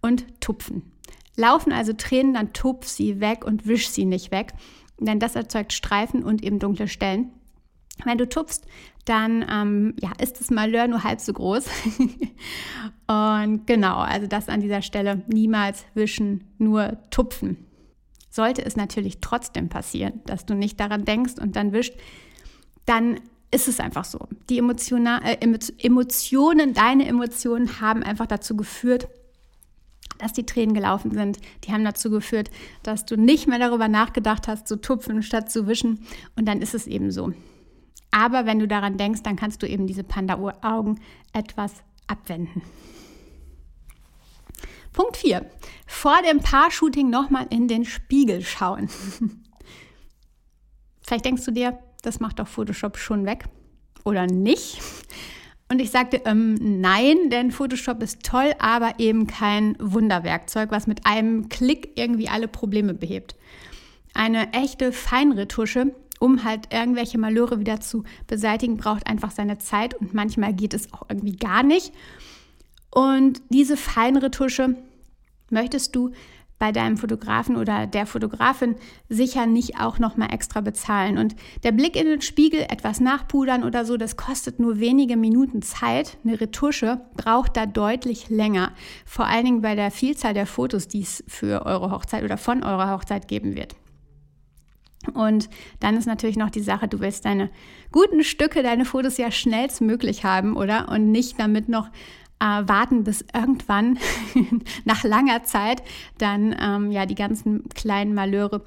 und 0.00 0.40
tupfen. 0.40 0.92
Laufen 1.34 1.72
also 1.72 1.92
Tränen, 1.94 2.32
dann 2.32 2.52
tupf 2.52 2.86
sie 2.86 3.18
weg 3.18 3.44
und 3.44 3.66
wisch 3.66 3.88
sie 3.88 4.04
nicht 4.04 4.30
weg, 4.30 4.52
denn 5.00 5.18
das 5.18 5.34
erzeugt 5.34 5.72
Streifen 5.72 6.22
und 6.22 6.44
eben 6.44 6.60
dunkle 6.60 6.86
Stellen. 6.86 7.32
Wenn 8.04 8.18
du 8.18 8.28
tupfst, 8.28 8.60
dann 9.04 9.44
ähm, 9.50 9.96
ja, 10.00 10.12
ist 10.22 10.38
das 10.38 10.50
Malheur 10.50 10.86
nur 10.86 11.02
halb 11.02 11.18
so 11.18 11.32
groß. 11.32 11.66
und 13.08 13.66
genau, 13.66 13.96
also 13.96 14.28
das 14.28 14.48
an 14.48 14.60
dieser 14.60 14.82
Stelle 14.82 15.24
niemals 15.26 15.84
wischen, 15.94 16.44
nur 16.58 16.98
tupfen. 17.10 17.66
Sollte 18.30 18.64
es 18.64 18.76
natürlich 18.76 19.20
trotzdem 19.20 19.68
passieren, 19.68 20.20
dass 20.24 20.46
du 20.46 20.54
nicht 20.54 20.78
daran 20.78 21.04
denkst 21.04 21.34
und 21.40 21.56
dann 21.56 21.72
wischt, 21.72 21.94
dann 22.86 23.20
ist 23.50 23.68
es 23.68 23.80
einfach 23.80 24.04
so. 24.04 24.20
Die 24.48 24.58
Emotionen, 24.58 25.22
äh, 25.22 25.38
Emotionen, 25.78 26.72
deine 26.72 27.06
Emotionen 27.06 27.80
haben 27.80 28.02
einfach 28.02 28.26
dazu 28.26 28.56
geführt, 28.56 29.08
dass 30.18 30.32
die 30.32 30.46
Tränen 30.46 30.74
gelaufen 30.74 31.12
sind. 31.12 31.38
Die 31.64 31.72
haben 31.72 31.84
dazu 31.84 32.10
geführt, 32.10 32.50
dass 32.82 33.06
du 33.06 33.16
nicht 33.16 33.48
mehr 33.48 33.58
darüber 33.58 33.88
nachgedacht 33.88 34.48
hast, 34.48 34.68
zu 34.68 34.80
tupfen 34.80 35.22
statt 35.22 35.50
zu 35.50 35.66
wischen. 35.66 36.06
Und 36.36 36.46
dann 36.46 36.62
ist 36.62 36.74
es 36.74 36.86
eben 36.86 37.10
so. 37.10 37.32
Aber 38.10 38.44
wenn 38.44 38.58
du 38.58 38.68
daran 38.68 38.96
denkst, 38.96 39.22
dann 39.22 39.36
kannst 39.36 39.62
du 39.62 39.68
eben 39.68 39.86
diese 39.86 40.04
Panda-Augen 40.04 41.00
etwas 41.32 41.72
abwenden. 42.06 42.62
Punkt 44.92 45.16
4. 45.16 45.48
Vor 45.86 46.16
dem 46.28 46.40
Paar-Shooting 46.40 47.08
nochmal 47.08 47.46
in 47.50 47.68
den 47.68 47.84
Spiegel 47.84 48.42
schauen. 48.42 48.88
Vielleicht 51.02 51.24
denkst 51.24 51.44
du 51.44 51.52
dir, 51.52 51.78
das 52.06 52.20
macht 52.20 52.38
doch 52.38 52.48
Photoshop 52.48 52.98
schon 52.98 53.26
weg. 53.26 53.44
Oder 54.04 54.26
nicht? 54.26 54.80
Und 55.70 55.80
ich 55.80 55.90
sagte, 55.90 56.22
ähm, 56.24 56.56
nein, 56.80 57.30
denn 57.30 57.52
Photoshop 57.52 58.02
ist 58.02 58.24
toll, 58.24 58.54
aber 58.58 58.94
eben 58.98 59.28
kein 59.28 59.76
Wunderwerkzeug, 59.78 60.72
was 60.72 60.88
mit 60.88 61.06
einem 61.06 61.48
Klick 61.48 61.92
irgendwie 61.94 62.28
alle 62.28 62.48
Probleme 62.48 62.92
behebt. 62.92 63.36
Eine 64.12 64.52
echte 64.52 64.90
Feinretusche, 64.90 65.94
um 66.18 66.42
halt 66.42 66.72
irgendwelche 66.72 67.18
Malöre 67.18 67.60
wieder 67.60 67.80
zu 67.80 68.02
beseitigen, 68.26 68.78
braucht 68.78 69.06
einfach 69.06 69.30
seine 69.30 69.58
Zeit 69.58 69.94
und 69.94 70.12
manchmal 70.12 70.54
geht 70.54 70.74
es 70.74 70.92
auch 70.92 71.04
irgendwie 71.08 71.36
gar 71.36 71.62
nicht. 71.62 71.92
Und 72.90 73.40
diese 73.50 73.76
Feinretusche 73.76 74.74
möchtest 75.50 75.94
du 75.94 76.10
bei 76.60 76.72
deinem 76.72 76.98
Fotografen 76.98 77.56
oder 77.56 77.86
der 77.86 78.04
Fotografin 78.04 78.76
sicher 79.08 79.46
nicht 79.46 79.80
auch 79.80 79.98
noch 79.98 80.18
mal 80.18 80.26
extra 80.26 80.60
bezahlen. 80.60 81.16
Und 81.16 81.34
der 81.64 81.72
Blick 81.72 81.96
in 81.96 82.04
den 82.04 82.20
Spiegel, 82.20 82.60
etwas 82.68 83.00
nachpudern 83.00 83.64
oder 83.64 83.86
so, 83.86 83.96
das 83.96 84.18
kostet 84.18 84.60
nur 84.60 84.78
wenige 84.78 85.16
Minuten 85.16 85.62
Zeit. 85.62 86.18
Eine 86.22 86.38
Retusche 86.38 87.00
braucht 87.16 87.56
da 87.56 87.64
deutlich 87.64 88.28
länger. 88.28 88.72
Vor 89.06 89.26
allen 89.26 89.46
Dingen 89.46 89.62
bei 89.62 89.74
der 89.74 89.90
Vielzahl 89.90 90.34
der 90.34 90.46
Fotos, 90.46 90.86
die 90.86 91.00
es 91.00 91.24
für 91.26 91.64
eure 91.64 91.90
Hochzeit 91.90 92.22
oder 92.22 92.36
von 92.36 92.62
eurer 92.62 92.92
Hochzeit 92.92 93.26
geben 93.26 93.56
wird. 93.56 93.74
Und 95.14 95.48
dann 95.80 95.96
ist 95.96 96.04
natürlich 96.04 96.36
noch 96.36 96.50
die 96.50 96.60
Sache, 96.60 96.86
du 96.86 97.00
willst 97.00 97.24
deine 97.24 97.48
guten 97.90 98.22
Stücke, 98.22 98.62
deine 98.62 98.84
Fotos 98.84 99.16
ja 99.16 99.30
schnellstmöglich 99.30 100.24
haben, 100.24 100.56
oder? 100.56 100.90
Und 100.90 101.10
nicht 101.10 101.40
damit 101.40 101.70
noch 101.70 101.88
äh, 102.40 102.68
warten, 102.68 103.04
bis 103.04 103.24
irgendwann 103.34 103.98
nach 104.84 105.04
langer 105.04 105.44
Zeit 105.44 105.82
dann 106.18 106.56
ähm, 106.58 106.90
ja 106.90 107.06
die 107.06 107.14
ganzen 107.14 107.68
kleinen 107.68 108.14
Malheure 108.14 108.64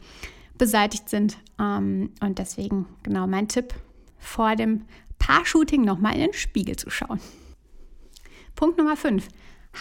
beseitigt 0.58 1.10
sind. 1.10 1.38
Ähm, 1.60 2.12
und 2.22 2.40
deswegen 2.40 2.86
genau 3.04 3.28
mein 3.28 3.48
Tipp, 3.48 3.74
vor 4.18 4.56
dem 4.56 4.86
Paar-Shooting 5.20 5.84
nochmal 5.84 6.14
in 6.16 6.22
den 6.22 6.34
Spiegel 6.34 6.76
zu 6.76 6.90
schauen. 6.90 7.20
Punkt 8.56 8.78
Nummer 8.78 8.96
5. 8.96 9.28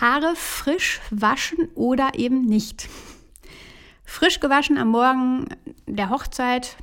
Haare 0.00 0.34
frisch 0.36 1.00
waschen 1.10 1.68
oder 1.74 2.12
eben 2.14 2.42
nicht. 2.46 2.88
Frisch 4.04 4.40
gewaschen 4.40 4.78
am 4.78 4.88
Morgen 4.88 5.46
der 5.86 6.10
Hochzeit 6.10 6.76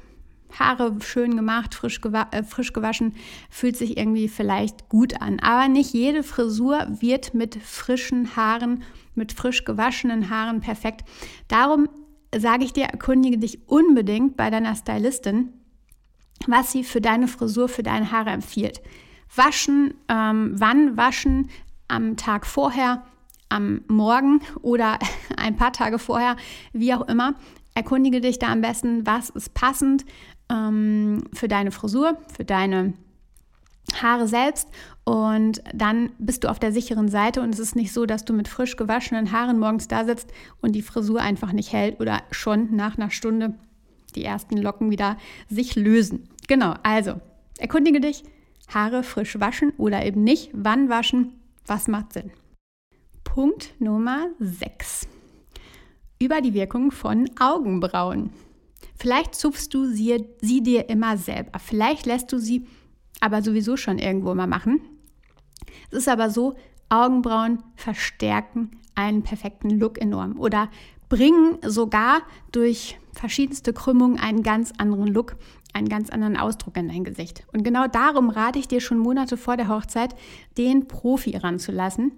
Haare 0.57 0.95
schön 1.01 1.35
gemacht, 1.35 1.75
frisch, 1.75 2.01
gewa 2.01 2.27
äh, 2.31 2.43
frisch 2.43 2.73
gewaschen, 2.73 3.15
fühlt 3.49 3.77
sich 3.77 3.97
irgendwie 3.97 4.27
vielleicht 4.27 4.89
gut 4.89 5.21
an. 5.21 5.39
Aber 5.39 5.67
nicht 5.67 5.93
jede 5.93 6.23
Frisur 6.23 6.87
wird 6.89 7.33
mit 7.33 7.55
frischen 7.55 8.35
Haaren, 8.35 8.83
mit 9.15 9.31
frisch 9.31 9.65
gewaschenen 9.65 10.29
Haaren 10.29 10.61
perfekt. 10.61 11.07
Darum 11.47 11.87
sage 12.35 12.63
ich 12.63 12.73
dir, 12.73 12.85
erkundige 12.85 13.37
dich 13.37 13.67
unbedingt 13.67 14.37
bei 14.37 14.49
deiner 14.49 14.75
Stylistin, 14.75 15.53
was 16.47 16.71
sie 16.71 16.83
für 16.83 17.01
deine 17.01 17.27
Frisur, 17.27 17.69
für 17.69 17.83
deine 17.83 18.11
Haare 18.11 18.29
empfiehlt. 18.29 18.81
Waschen, 19.35 19.93
ähm, 20.07 20.53
wann 20.55 20.97
waschen, 20.97 21.49
am 21.87 22.17
Tag 22.17 22.45
vorher, 22.45 23.03
am 23.49 23.81
Morgen 23.87 24.41
oder 24.61 24.99
ein 25.37 25.55
paar 25.55 25.73
Tage 25.73 25.99
vorher, 25.99 26.35
wie 26.73 26.93
auch 26.93 27.07
immer. 27.07 27.35
Erkundige 27.75 28.21
dich 28.21 28.39
da 28.39 28.47
am 28.47 28.61
besten, 28.61 29.05
was 29.05 29.29
ist 29.29 29.53
passend, 29.53 30.05
ähm, 30.49 31.23
für 31.33 31.47
deine 31.47 31.71
Frisur, 31.71 32.17
für 32.35 32.45
deine 32.45 32.93
Haare 34.01 34.27
selbst 34.27 34.67
und 35.03 35.61
dann 35.73 36.11
bist 36.19 36.43
du 36.43 36.49
auf 36.49 36.59
der 36.59 36.71
sicheren 36.71 37.09
Seite 37.09 37.41
und 37.41 37.53
es 37.53 37.59
ist 37.59 37.75
nicht 37.75 37.91
so, 37.91 38.05
dass 38.05 38.25
du 38.25 38.33
mit 38.33 38.47
frisch 38.47 38.75
gewaschenen 38.75 39.31
Haaren 39.31 39.59
morgens 39.59 39.87
da 39.87 40.05
sitzt 40.05 40.31
und 40.61 40.73
die 40.73 40.81
Frisur 40.81 41.21
einfach 41.21 41.51
nicht 41.51 41.73
hält 41.73 41.99
oder 41.99 42.21
schon 42.31 42.75
nach 42.75 42.97
einer 42.97 43.09
Stunde 43.09 43.55
die 44.15 44.23
ersten 44.23 44.57
Locken 44.57 44.91
wieder 44.91 45.17
sich 45.49 45.75
lösen. 45.75 46.29
Genau, 46.47 46.75
also 46.83 47.19
erkundige 47.57 47.99
dich, 47.99 48.23
Haare 48.73 49.03
frisch 49.03 49.39
waschen 49.39 49.71
oder 49.77 50.05
eben 50.05 50.23
nicht, 50.23 50.51
wann 50.53 50.89
waschen, 50.89 51.33
was 51.65 51.87
macht 51.87 52.13
Sinn. 52.13 52.31
Punkt 53.23 53.73
Nummer 53.79 54.27
6. 54.39 55.07
Über 56.21 56.41
die 56.41 56.53
Wirkung 56.53 56.91
von 56.91 57.29
Augenbrauen. 57.39 58.31
Vielleicht 58.99 59.33
zupfst 59.33 59.69
du 59.71 59.85
sie, 59.85 60.25
sie 60.41 60.61
dir 60.61 60.89
immer 60.89 61.17
selber. 61.17 61.57
Vielleicht 61.59 62.05
lässt 62.05 62.33
du 62.33 62.37
sie 62.37 62.67
aber 63.21 63.41
sowieso 63.41 63.77
schon 63.77 63.97
irgendwo 63.97 64.33
mal 64.35 64.47
machen. 64.47 64.81
Es 65.89 65.99
ist 65.99 66.09
aber 66.09 66.29
so, 66.29 66.55
Augenbrauen 66.89 67.63
verstärken 67.75 68.71
einen 68.95 69.23
perfekten 69.23 69.69
Look 69.69 70.01
enorm 70.01 70.37
oder 70.37 70.69
bringen 71.07 71.57
sogar 71.65 72.21
durch 72.51 72.99
verschiedenste 73.13 73.71
Krümmungen 73.71 74.19
einen 74.19 74.43
ganz 74.43 74.73
anderen 74.77 75.07
Look, 75.07 75.37
einen 75.73 75.87
ganz 75.87 76.09
anderen 76.09 76.35
Ausdruck 76.35 76.75
in 76.75 76.89
dein 76.89 77.05
Gesicht. 77.05 77.45
Und 77.53 77.63
genau 77.63 77.87
darum 77.87 78.29
rate 78.29 78.59
ich 78.59 78.67
dir 78.67 78.81
schon 78.81 78.99
Monate 78.99 79.37
vor 79.37 79.55
der 79.55 79.69
Hochzeit, 79.69 80.13
den 80.57 80.87
Profi 80.87 81.37
ranzulassen. 81.37 82.11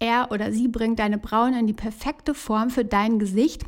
Er 0.00 0.32
oder 0.32 0.52
sie 0.52 0.68
bringt 0.68 0.98
deine 0.98 1.18
Brauen 1.18 1.54
in 1.54 1.66
die 1.66 1.74
perfekte 1.74 2.34
Form 2.34 2.70
für 2.70 2.84
dein 2.84 3.18
Gesicht 3.18 3.64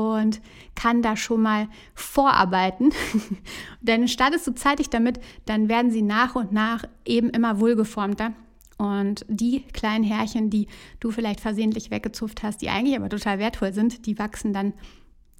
und 0.00 0.40
kann 0.74 1.02
da 1.02 1.16
schon 1.16 1.42
mal 1.42 1.68
vorarbeiten. 1.94 2.90
Denn 3.80 4.08
startest 4.08 4.46
du 4.46 4.54
zeitig 4.54 4.90
damit, 4.90 5.20
dann 5.46 5.68
werden 5.68 5.90
sie 5.90 6.02
nach 6.02 6.34
und 6.34 6.52
nach 6.52 6.84
eben 7.04 7.30
immer 7.30 7.60
wohlgeformter. 7.60 8.32
Und 8.78 9.26
die 9.28 9.62
kleinen 9.72 10.04
Härchen, 10.04 10.48
die 10.48 10.66
du 11.00 11.10
vielleicht 11.10 11.40
versehentlich 11.40 11.90
weggezupft 11.90 12.42
hast, 12.42 12.62
die 12.62 12.70
eigentlich 12.70 12.96
aber 12.96 13.10
total 13.10 13.38
wertvoll 13.38 13.74
sind, 13.74 14.06
die 14.06 14.18
wachsen 14.18 14.54
dann 14.54 14.72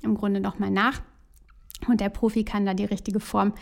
im 0.03 0.15
Grunde 0.15 0.41
nochmal 0.41 0.71
nach. 0.71 1.01
Und 1.89 2.01
der 2.03 2.11
Profi 2.11 2.45
kann 2.45 2.67
da 2.67 2.75
die 2.75 2.85
richtige 2.85 3.21
Form 3.21 3.55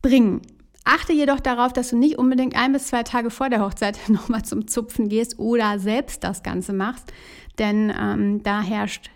bringen. 0.00 0.42
Achte 0.84 1.14
jedoch 1.14 1.40
darauf, 1.40 1.72
dass 1.72 1.88
du 1.88 1.96
nicht 1.96 2.18
unbedingt 2.18 2.54
ein 2.54 2.72
bis 2.72 2.88
zwei 2.88 3.02
Tage 3.02 3.30
vor 3.30 3.48
der 3.48 3.62
Hochzeit 3.62 3.98
nochmal 4.08 4.44
zum 4.44 4.68
Zupfen 4.68 5.08
gehst 5.08 5.38
oder 5.38 5.78
selbst 5.78 6.22
das 6.22 6.42
Ganze 6.42 6.72
machst, 6.72 7.12
denn 7.58 7.92
ähm, 7.98 8.42
da 8.42 8.60
herrscht 8.60 9.10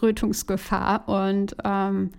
Rötungsgefahr 0.00 1.08
und 1.08 1.56
ähm, 1.64 2.10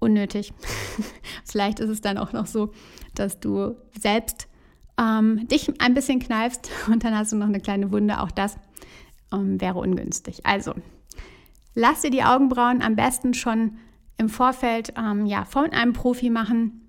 unnötig. 0.00 0.52
Vielleicht 1.44 1.80
ist 1.80 1.90
es 1.90 2.00
dann 2.00 2.18
auch 2.18 2.32
noch 2.32 2.46
so, 2.46 2.72
dass 3.14 3.40
du 3.40 3.76
selbst 3.98 4.48
ähm, 4.98 5.48
dich 5.48 5.72
ein 5.80 5.94
bisschen 5.94 6.20
kneifst 6.20 6.70
und 6.86 7.04
dann 7.04 7.16
hast 7.16 7.32
du 7.32 7.36
noch 7.36 7.46
eine 7.46 7.60
kleine 7.60 7.90
Wunde. 7.90 8.20
Auch 8.20 8.30
das 8.30 8.56
ähm, 9.32 9.60
wäre 9.60 9.78
ungünstig. 9.78 10.44
Also, 10.46 10.74
lass 11.74 12.02
dir 12.02 12.10
die 12.10 12.22
Augenbrauen 12.22 12.82
am 12.82 12.96
besten 12.96 13.34
schon 13.34 13.78
im 14.16 14.28
Vorfeld 14.28 14.94
ähm, 14.96 15.26
ja, 15.26 15.44
von 15.44 15.72
einem 15.72 15.92
Profi 15.92 16.30
machen 16.30 16.88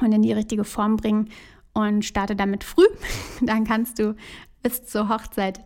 und 0.00 0.12
in 0.12 0.22
die 0.22 0.32
richtige 0.32 0.64
Form 0.64 0.96
bringen 0.96 1.30
und 1.72 2.04
starte 2.04 2.36
damit 2.36 2.64
früh. 2.64 2.86
Dann 3.40 3.64
kannst 3.64 3.98
du 3.98 4.14
bis 4.62 4.84
zur 4.84 5.08
Hochzeit 5.08 5.60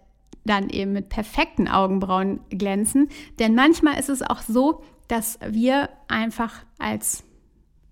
dann 0.44 0.68
eben 0.70 0.92
mit 0.92 1.08
perfekten 1.08 1.68
Augenbrauen 1.68 2.40
glänzen. 2.50 3.08
Denn 3.38 3.54
manchmal 3.54 3.98
ist 3.98 4.08
es 4.08 4.22
auch 4.22 4.40
so, 4.40 4.82
dass 5.08 5.38
wir 5.46 5.88
einfach 6.08 6.64
als 6.78 7.24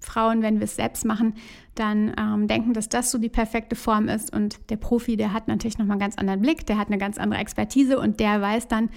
Frauen, 0.00 0.42
wenn 0.42 0.56
wir 0.58 0.64
es 0.64 0.76
selbst 0.76 1.04
machen, 1.04 1.34
dann 1.74 2.14
ähm, 2.18 2.48
denken, 2.48 2.72
dass 2.72 2.88
das 2.88 3.10
so 3.10 3.18
die 3.18 3.28
perfekte 3.28 3.76
Form 3.76 4.08
ist. 4.08 4.32
Und 4.32 4.70
der 4.70 4.76
Profi, 4.76 5.16
der 5.16 5.32
hat 5.32 5.46
natürlich 5.46 5.78
nochmal 5.78 5.94
einen 5.94 6.00
ganz 6.00 6.16
anderen 6.16 6.40
Blick, 6.40 6.66
der 6.66 6.78
hat 6.78 6.88
eine 6.88 6.98
ganz 6.98 7.18
andere 7.18 7.40
Expertise 7.40 7.98
und 7.98 8.20
der 8.20 8.40
weiß 8.40 8.68
dann, 8.68 8.88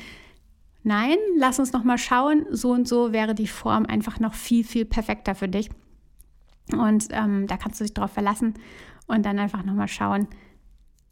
nein, 0.83 1.17
lass 1.38 1.60
uns 1.60 1.74
nochmal 1.74 1.98
schauen, 1.98 2.45
so 2.51 2.72
und 2.72 2.88
so 2.88 3.12
wäre 3.12 3.36
die 3.36 3.48
Form 3.48 3.86
einfach 3.86 4.19
noch 4.19 4.33
viel, 4.33 4.63
viel 4.63 4.86
perfekter 4.86 5.36
für 5.36 5.50
dich. 5.50 5.69
Und 6.72 7.07
ähm, 7.12 7.48
da 7.48 7.57
kannst 7.57 7.79
du 7.79 7.83
dich 7.83 7.93
drauf 7.93 8.12
verlassen 8.12 8.53
und 9.07 9.25
dann 9.25 9.39
einfach 9.39 9.63
nochmal 9.63 9.89
schauen. 9.89 10.27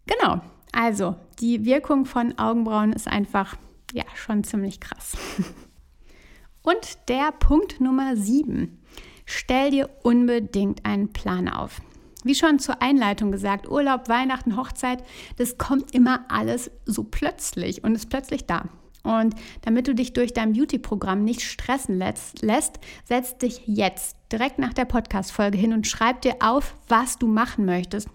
Genau, 0.07 0.41
also, 0.71 1.15
die 1.39 1.65
Wirkung 1.65 2.05
von 2.05 2.37
Augenbrauen 2.37 2.93
ist 2.93 3.07
einfach, 3.07 3.55
ja, 3.93 4.03
schon 4.15 4.43
ziemlich 4.43 4.79
krass. 4.79 5.17
Und 6.63 7.09
der 7.09 7.31
Punkt 7.31 7.81
Nummer 7.81 8.15
7. 8.15 8.77
Stell 9.25 9.71
dir 9.71 9.89
unbedingt 10.03 10.85
einen 10.85 11.11
Plan 11.11 11.49
auf. 11.49 11.81
Wie 12.23 12.35
schon 12.35 12.59
zur 12.59 12.81
Einleitung 12.81 13.31
gesagt, 13.31 13.67
Urlaub, 13.67 14.07
Weihnachten, 14.07 14.55
Hochzeit, 14.55 15.03
das 15.37 15.57
kommt 15.57 15.93
immer 15.95 16.25
alles 16.29 16.69
so 16.85 17.03
plötzlich 17.03 17.83
und 17.83 17.95
ist 17.95 18.09
plötzlich 18.09 18.45
da. 18.45 18.69
Und 19.03 19.33
damit 19.63 19.87
du 19.87 19.95
dich 19.95 20.13
durch 20.13 20.31
dein 20.33 20.53
Beauty-Programm 20.53 21.23
nicht 21.23 21.41
stressen 21.41 21.97
lässt, 21.97 22.43
lässt, 22.43 22.79
setz 23.03 23.37
dich 23.39 23.63
jetzt 23.65 24.15
direkt 24.31 24.59
nach 24.59 24.73
der 24.73 24.85
Podcast-Folge 24.85 25.57
hin 25.57 25.73
und 25.73 25.87
schreib 25.87 26.21
dir 26.21 26.35
auf, 26.39 26.75
was 26.87 27.17
du 27.17 27.27
machen 27.27 27.65
möchtest. 27.65 28.07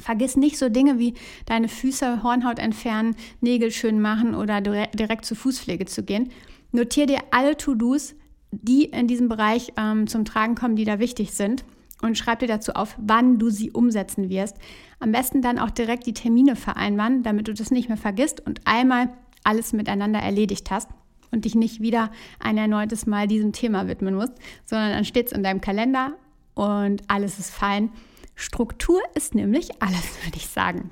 Vergiss 0.00 0.36
nicht 0.36 0.58
so 0.58 0.68
Dinge 0.68 0.98
wie 0.98 1.14
deine 1.46 1.68
Füße, 1.68 2.22
Hornhaut 2.22 2.58
entfernen, 2.58 3.16
Nägel 3.40 3.70
schön 3.70 4.00
machen 4.00 4.34
oder 4.34 4.60
direkt 4.60 5.24
zur 5.24 5.36
Fußpflege 5.36 5.86
zu 5.86 6.02
gehen. 6.02 6.30
Notier 6.72 7.06
dir 7.06 7.20
alle 7.30 7.56
To-Dos, 7.56 8.14
die 8.50 8.84
in 8.84 9.06
diesem 9.06 9.28
Bereich 9.28 9.72
ähm, 9.76 10.06
zum 10.06 10.24
Tragen 10.24 10.54
kommen, 10.54 10.76
die 10.76 10.84
da 10.84 10.98
wichtig 10.98 11.32
sind 11.32 11.64
und 12.02 12.16
schreib 12.16 12.40
dir 12.40 12.48
dazu 12.48 12.72
auf, 12.72 12.96
wann 12.98 13.38
du 13.38 13.50
sie 13.50 13.70
umsetzen 13.70 14.28
wirst. 14.28 14.56
Am 15.00 15.12
besten 15.12 15.42
dann 15.42 15.58
auch 15.58 15.70
direkt 15.70 16.06
die 16.06 16.14
Termine 16.14 16.56
vereinbaren, 16.56 17.22
damit 17.22 17.48
du 17.48 17.54
das 17.54 17.70
nicht 17.70 17.88
mehr 17.88 17.98
vergisst 17.98 18.44
und 18.46 18.60
einmal 18.64 19.08
alles 19.44 19.72
miteinander 19.72 20.20
erledigt 20.20 20.70
hast 20.70 20.88
und 21.30 21.44
dich 21.44 21.54
nicht 21.54 21.80
wieder 21.80 22.10
ein 22.40 22.58
erneutes 22.58 23.06
Mal 23.06 23.26
diesem 23.26 23.52
Thema 23.52 23.88
widmen 23.88 24.14
musst, 24.14 24.34
sondern 24.64 24.92
dann 24.92 25.04
steht 25.04 25.26
es 25.26 25.32
in 25.32 25.42
deinem 25.42 25.60
Kalender 25.60 26.12
und 26.54 27.02
alles 27.08 27.38
ist 27.38 27.50
fein. 27.50 27.90
Struktur 28.38 29.00
ist 29.14 29.34
nämlich 29.34 29.82
alles, 29.82 30.04
würde 30.24 30.36
ich 30.36 30.46
sagen. 30.46 30.90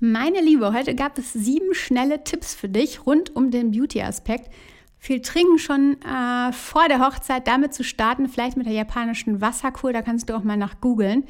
Meine 0.00 0.42
Liebe, 0.42 0.74
heute 0.74 0.94
gab 0.94 1.16
es 1.16 1.32
sieben 1.32 1.74
schnelle 1.74 2.22
Tipps 2.24 2.54
für 2.54 2.68
dich 2.68 3.06
rund 3.06 3.34
um 3.34 3.50
den 3.50 3.70
Beauty-Aspekt. 3.70 4.52
Viel 4.98 5.22
trinken 5.22 5.58
schon 5.58 5.96
äh, 6.02 6.52
vor 6.52 6.88
der 6.88 7.00
Hochzeit, 7.00 7.46
damit 7.46 7.72
zu 7.72 7.84
starten, 7.84 8.28
vielleicht 8.28 8.56
mit 8.56 8.66
der 8.66 8.74
japanischen 8.74 9.40
Wasserkur, 9.40 9.92
da 9.92 10.02
kannst 10.02 10.28
du 10.28 10.36
auch 10.36 10.42
mal 10.42 10.56
nach 10.56 10.80
googeln. 10.80 11.24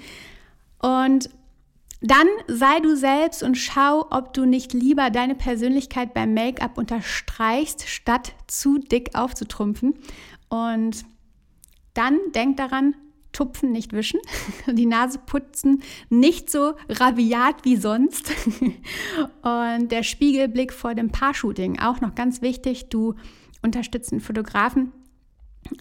Und 0.81 1.31
dann 2.01 2.27
sei 2.49 2.81
du 2.81 2.97
selbst 2.97 3.43
und 3.43 3.57
schau, 3.57 4.07
ob 4.11 4.33
du 4.33 4.47
nicht 4.47 4.73
lieber 4.73 5.11
deine 5.11 5.35
Persönlichkeit 5.35 6.15
beim 6.15 6.35
Make-up 6.35 6.79
unterstreichst, 6.79 7.89
statt 7.89 8.33
zu 8.47 8.79
dick 8.79 9.15
aufzutrumpfen. 9.15 9.95
Und 10.49 11.05
dann 11.95 12.19
denk 12.35 12.57
daran, 12.57 12.95
tupfen, 13.37 13.73
nicht 13.73 13.93
wischen, 13.93 14.21
die 14.67 14.87
Nase 14.87 15.19
putzen, 15.25 15.83
nicht 16.09 16.51
so 16.51 16.75
rabiat 16.89 17.65
wie 17.65 17.77
sonst. 17.77 18.33
Und 19.43 19.93
der 19.93 20.03
Spiegelblick 20.03 20.73
vor 20.73 20.95
dem 20.95 21.11
Paar-Shooting, 21.11 21.79
auch 21.79 22.01
noch 22.01 22.15
ganz 22.15 22.43
wichtig, 22.43 22.89
du 22.89 23.15
unterstützt 23.63 24.13
einen 24.13 24.21
Fotografen 24.21 24.93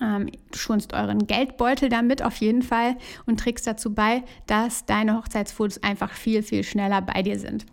ähm, 0.01 0.29
du 0.51 0.57
schonst 0.57 0.93
euren 0.93 1.27
Geldbeutel 1.27 1.89
damit 1.89 2.23
auf 2.23 2.37
jeden 2.37 2.61
Fall 2.61 2.97
und 3.25 3.39
trägst 3.39 3.67
dazu 3.67 3.93
bei, 3.93 4.23
dass 4.47 4.85
deine 4.85 5.17
Hochzeitsfotos 5.17 5.83
einfach 5.83 6.11
viel, 6.11 6.43
viel 6.43 6.63
schneller 6.63 7.01
bei 7.01 7.21
dir 7.21 7.39
sind. 7.39 7.65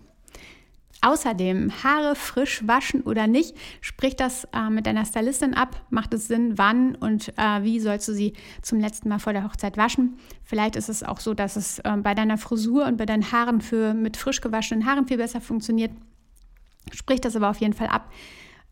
Außerdem, 1.05 1.73
Haare 1.83 2.15
frisch 2.15 2.65
waschen 2.67 3.03
oder 3.03 3.27
nicht, 3.27 3.57
sprich 3.81 4.15
das 4.15 4.45
äh, 4.55 4.71
mit 4.71 4.87
deiner 4.87 5.05
Stylistin 5.05 5.53
ab. 5.53 5.85
Macht 5.91 6.15
es 6.15 6.29
Sinn, 6.29 6.59
wann 6.59 6.95
und 6.95 7.37
äh, 7.37 7.65
wie 7.65 7.81
sollst 7.81 8.07
du 8.07 8.15
sie 8.15 8.35
zum 8.63 8.79
letzten 8.79 9.09
Mal 9.09 9.19
vor 9.19 9.33
der 9.33 9.43
Hochzeit 9.43 9.77
waschen? 9.77 10.17
Vielleicht 10.45 10.77
ist 10.77 10.89
es 10.89 11.03
auch 11.03 11.19
so, 11.19 11.35
dass 11.35 11.57
es 11.57 11.81
äh, 11.81 11.97
bei 11.97 12.15
deiner 12.15 12.39
Frisur 12.39 12.87
und 12.87 12.99
bei 12.99 13.07
deinen 13.07 13.33
Haaren 13.33 13.61
für 13.61 13.95
mit 13.95 14.17
frisch 14.17 14.41
gewaschenen 14.41 14.87
Haaren 14.87 15.09
viel 15.09 15.17
besser 15.17 15.41
funktioniert. 15.41 15.91
Sprich 16.93 17.21
das 17.21 17.35
aber 17.35 17.51
auf 17.51 17.59
jeden 17.59 17.75
Fall 17.75 17.89
ab. 17.89 18.13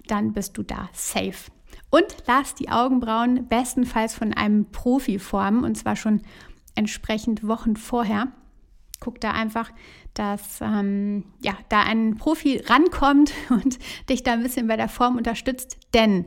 Dann 0.07 0.33
bist 0.33 0.57
du 0.57 0.63
da 0.63 0.89
safe. 0.93 1.51
Und 1.91 2.05
lass 2.29 2.55
die 2.55 2.69
Augenbrauen 2.69 3.49
bestenfalls 3.49 4.15
von 4.15 4.33
einem 4.35 4.67
Profi 4.71 5.19
formen 5.19 5.65
und 5.65 5.77
zwar 5.77 5.97
schon 5.97 6.23
entsprechend 6.77 7.47
Wochen 7.47 7.75
vorher. 7.75 8.29
Guck 9.01 9.21
da 9.21 9.33
einfach, 9.33 9.71
dass 10.15 10.61
ähm, 10.61 11.25
ja, 11.43 11.55
da 11.69 11.83
ein 11.83 12.17
Profi 12.17 12.63
rankommt 12.67 13.33
und 13.51 13.79
dich 14.09 14.23
da 14.23 14.33
ein 14.33 14.43
bisschen 14.43 14.67
bei 14.67 14.77
der 14.77 14.89
Form 14.89 15.17
unterstützt, 15.17 15.79
denn 15.95 16.27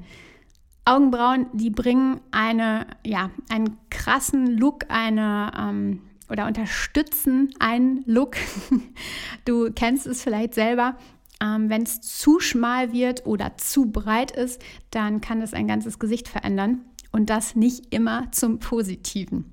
Augenbrauen, 0.85 1.45
die 1.53 1.69
bringen 1.69 2.19
eine, 2.31 2.87
ja, 3.05 3.31
einen 3.49 3.77
krassen 3.89 4.57
Look, 4.57 4.85
eine 4.89 5.51
ähm, 5.57 6.01
oder 6.29 6.47
unterstützen 6.47 7.53
einen 7.59 8.03
Look. 8.05 8.35
Du 9.45 9.71
kennst 9.71 10.07
es 10.07 10.23
vielleicht 10.23 10.53
selber. 10.53 10.97
Ähm, 11.41 11.69
Wenn 11.69 11.83
es 11.83 12.01
zu 12.01 12.39
schmal 12.39 12.91
wird 12.93 13.25
oder 13.25 13.57
zu 13.57 13.91
breit 13.91 14.31
ist, 14.31 14.61
dann 14.91 15.21
kann 15.21 15.41
es 15.41 15.53
ein 15.53 15.67
ganzes 15.67 15.99
Gesicht 15.99 16.27
verändern 16.27 16.81
und 17.11 17.29
das 17.29 17.55
nicht 17.55 17.93
immer 17.93 18.31
zum 18.31 18.59
Positiven. 18.59 19.51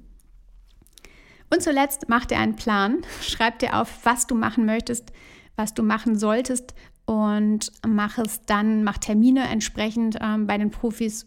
Und 1.52 1.62
zuletzt 1.62 2.08
mach 2.08 2.24
dir 2.26 2.38
einen 2.38 2.56
Plan, 2.56 3.02
schreib 3.20 3.58
dir 3.58 3.78
auf, 3.78 4.04
was 4.04 4.26
du 4.26 4.34
machen 4.34 4.64
möchtest, 4.64 5.12
was 5.56 5.74
du 5.74 5.82
machen 5.82 6.18
solltest 6.18 6.74
und 7.04 7.72
mach 7.86 8.18
es 8.18 8.42
dann, 8.46 8.84
mach 8.84 8.98
Termine 8.98 9.48
entsprechend 9.48 10.16
ähm, 10.20 10.46
bei 10.46 10.56
den 10.56 10.70
Profis 10.70 11.26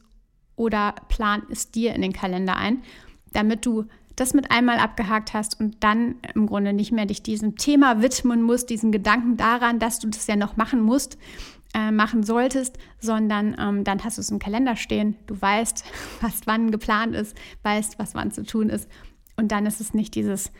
oder 0.56 0.96
plan 1.10 1.44
es 1.52 1.72
dir 1.72 1.94
in 1.94 2.02
den 2.02 2.14
Kalender 2.14 2.56
ein, 2.56 2.84
damit 3.34 3.66
du 3.66 3.86
das 4.16 4.34
mit 4.34 4.52
einmal 4.52 4.78
abgehakt 4.78 5.34
hast 5.34 5.60
und 5.60 5.84
dann 5.84 6.16
im 6.36 6.46
Grunde 6.46 6.72
nicht 6.72 6.92
mehr 6.92 7.06
dich 7.06 7.24
diesem 7.24 7.58
Thema 7.58 8.02
widmen 8.02 8.44
musst, 8.44 8.70
diesen 8.70 8.92
Gedanken 8.92 9.38
daran, 9.38 9.80
dass 9.80 10.00
du 10.00 10.08
das 10.08 10.28
ja 10.28 10.36
noch 10.36 10.56
machen 10.56 10.82
musst, 10.82 11.18
äh, 11.74 11.92
machen 11.92 12.24
solltest, 12.24 12.78
sondern 13.00 13.56
ähm, 13.60 13.84
dann 13.84 14.04
hast 14.04 14.18
du 14.18 14.22
es 14.22 14.30
im 14.30 14.40
Kalender 14.40 14.76
stehen, 14.76 15.16
du 15.26 15.40
weißt, 15.42 15.84
was 16.22 16.42
wann 16.46 16.72
geplant 16.72 17.16
ist, 17.16 17.36
weißt, 17.64 17.98
was 18.00 18.14
wann 18.16 18.32
zu 18.32 18.44
tun 18.44 18.70
ist 18.70 18.88
und 19.44 19.50
dann 19.50 19.66
ist 19.66 19.82
es 19.82 19.94
nicht 19.94 20.16
dieses, 20.16 20.54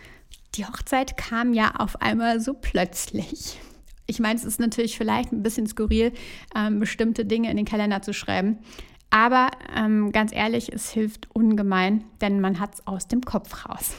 die 0.56 0.66
Hochzeit 0.66 1.16
kam 1.16 1.54
ja 1.54 1.76
auf 1.78 2.02
einmal 2.02 2.42
so 2.42 2.54
plötzlich. 2.54 3.58
Ich 4.08 4.20
meine, 4.20 4.36
es 4.36 4.44
ist 4.44 4.60
natürlich 4.60 4.98
vielleicht 4.98 5.32
ein 5.32 5.42
bisschen 5.42 5.68
skurril, 5.68 6.12
ähm, 6.54 6.82
bestimmte 6.82 7.24
Dinge 7.24 7.50
in 7.50 7.56
den 7.56 7.66
Kalender 7.66 8.02
zu 8.02 8.14
schreiben. 8.14 8.58
Aber 9.10 9.52
ähm, 9.74 10.12
ganz 10.12 10.34
ehrlich, 10.34 10.74
es 10.74 10.92
hilft 10.92 11.34
ungemein, 11.34 12.04
denn 12.20 12.42
man 12.42 12.60
hat 12.60 12.74
es 12.74 12.86
aus 12.86 13.08
dem 13.08 13.22
Kopf 13.22 13.70
raus. 13.70 13.96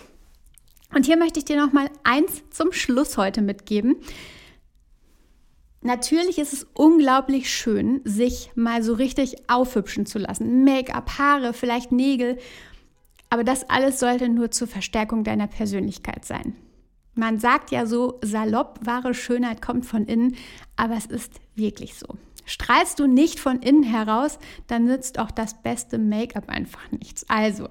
Und 0.95 1.07
hier 1.07 1.17
möchte 1.17 1.39
ich 1.39 1.47
dir 1.47 1.57
noch 1.57 1.73
mal 1.73 1.89
eins 2.03 2.43
zum 2.51 2.73
Schluss 2.73 3.17
heute 3.17 3.41
mitgeben. 3.41 3.97
Natürlich 5.81 6.39
ist 6.39 6.53
es 6.53 6.67
unglaublich 6.75 7.51
schön, 7.51 8.03
sich 8.05 8.51
mal 8.55 8.83
so 8.83 8.93
richtig 8.93 9.49
aufhübschen 9.49 10.05
zu 10.05 10.19
lassen. 10.19 10.63
Make-up, 10.63 11.17
Haare, 11.17 11.55
vielleicht 11.55 11.91
Nägel. 11.91 12.37
Aber 13.35 13.43
das 13.43 13.69
alles 13.69 13.99
sollte 13.99 14.29
nur 14.29 14.53
zur 14.53 14.69
Verstärkung 14.69 15.25
deiner 15.25 15.49
Persönlichkeit 15.49 16.25
sein. 16.25 16.55
Man 17.15 17.41
sagt 17.41 17.73
ja 17.73 17.85
so 17.85 18.21
salopp, 18.23 18.79
wahre 18.85 19.13
Schönheit 19.13 19.61
kommt 19.61 19.87
von 19.87 20.05
innen, 20.05 20.37
aber 20.77 20.95
es 20.95 21.07
ist 21.07 21.41
wirklich 21.57 21.97
so. 21.97 22.07
Strahlst 22.45 23.01
du 23.01 23.09
nicht 23.09 23.41
von 23.41 23.59
innen 23.59 23.83
heraus, 23.83 24.39
dann 24.69 24.85
nützt 24.85 25.19
auch 25.19 25.33
das 25.33 25.61
beste 25.61 25.99
Make-up 25.99 26.49
einfach 26.49 26.93
nichts. 26.93 27.29
Also, 27.29 27.69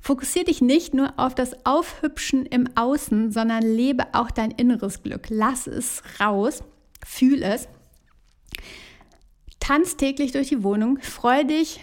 fokussiere 0.00 0.44
dich 0.44 0.60
nicht 0.60 0.94
nur 0.94 1.12
auf 1.16 1.34
das 1.34 1.66
Aufhübschen 1.66 2.46
im 2.46 2.68
Außen, 2.76 3.32
sondern 3.32 3.64
lebe 3.64 4.14
auch 4.14 4.30
dein 4.30 4.52
inneres 4.52 5.02
Glück. 5.02 5.26
Lass 5.28 5.66
es 5.66 6.04
raus, 6.20 6.62
fühl 7.04 7.42
es. 7.42 7.66
Tanz 9.58 9.96
täglich 9.96 10.30
durch 10.30 10.50
die 10.50 10.62
Wohnung, 10.62 11.00
freu 11.00 11.42
dich 11.42 11.80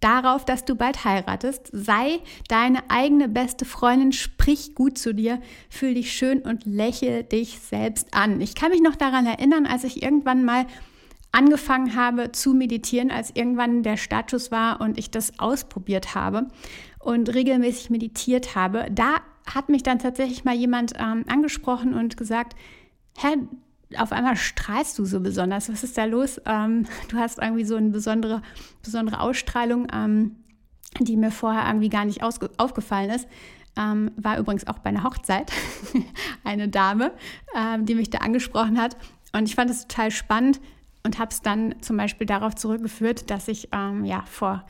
darauf, 0.00 0.44
dass 0.44 0.64
du 0.64 0.74
bald 0.74 1.04
heiratest. 1.04 1.68
Sei 1.72 2.20
deine 2.48 2.90
eigene 2.90 3.28
beste 3.28 3.64
Freundin, 3.64 4.12
sprich 4.12 4.74
gut 4.74 4.98
zu 4.98 5.14
dir, 5.14 5.40
fühl 5.68 5.94
dich 5.94 6.12
schön 6.12 6.40
und 6.40 6.64
lächel 6.66 7.22
dich 7.24 7.60
selbst 7.60 8.12
an. 8.12 8.40
Ich 8.40 8.54
kann 8.54 8.70
mich 8.70 8.82
noch 8.82 8.96
daran 8.96 9.26
erinnern, 9.26 9.66
als 9.66 9.84
ich 9.84 10.02
irgendwann 10.02 10.44
mal 10.44 10.66
angefangen 11.32 11.94
habe 11.94 12.32
zu 12.32 12.54
meditieren, 12.54 13.10
als 13.10 13.30
irgendwann 13.34 13.82
der 13.82 13.96
Status 13.96 14.50
war 14.50 14.80
und 14.80 14.98
ich 14.98 15.10
das 15.10 15.38
ausprobiert 15.38 16.14
habe 16.14 16.48
und 16.98 17.32
regelmäßig 17.32 17.90
meditiert 17.90 18.56
habe, 18.56 18.86
da 18.90 19.16
hat 19.46 19.68
mich 19.68 19.82
dann 19.82 19.98
tatsächlich 19.98 20.44
mal 20.44 20.54
jemand 20.54 20.92
ähm, 20.98 21.24
angesprochen 21.28 21.94
und 21.94 22.16
gesagt, 22.16 22.56
Hä, 23.18 23.36
auf 23.98 24.12
einmal 24.12 24.36
strahlst 24.36 24.98
du 24.98 25.04
so 25.04 25.20
besonders. 25.20 25.70
Was 25.70 25.82
ist 25.82 25.98
da 25.98 26.04
los? 26.04 26.40
Ähm, 26.46 26.86
du 27.08 27.18
hast 27.18 27.38
irgendwie 27.38 27.64
so 27.64 27.76
eine 27.76 27.90
besondere, 27.90 28.42
besondere 28.82 29.20
Ausstrahlung, 29.20 29.88
ähm, 29.92 30.36
die 30.98 31.16
mir 31.16 31.30
vorher 31.30 31.66
irgendwie 31.66 31.88
gar 31.88 32.04
nicht 32.04 32.22
aufgefallen 32.22 33.10
ist. 33.10 33.28
Ähm, 33.76 34.10
war 34.16 34.38
übrigens 34.38 34.66
auch 34.66 34.78
bei 34.78 34.90
einer 34.90 35.04
Hochzeit 35.04 35.52
eine 36.44 36.68
Dame, 36.68 37.12
ähm, 37.54 37.86
die 37.86 37.94
mich 37.94 38.10
da 38.10 38.18
angesprochen 38.18 38.80
hat. 38.80 38.96
Und 39.32 39.48
ich 39.48 39.54
fand 39.54 39.70
es 39.70 39.86
total 39.86 40.10
spannend, 40.10 40.60
und 41.02 41.18
habe 41.18 41.30
es 41.30 41.42
dann 41.42 41.74
zum 41.80 41.96
Beispiel 41.96 42.26
darauf 42.26 42.54
zurückgeführt, 42.54 43.30
dass 43.30 43.48
ich 43.48 43.68
ähm, 43.72 44.04
ja 44.04 44.24
vor 44.26 44.64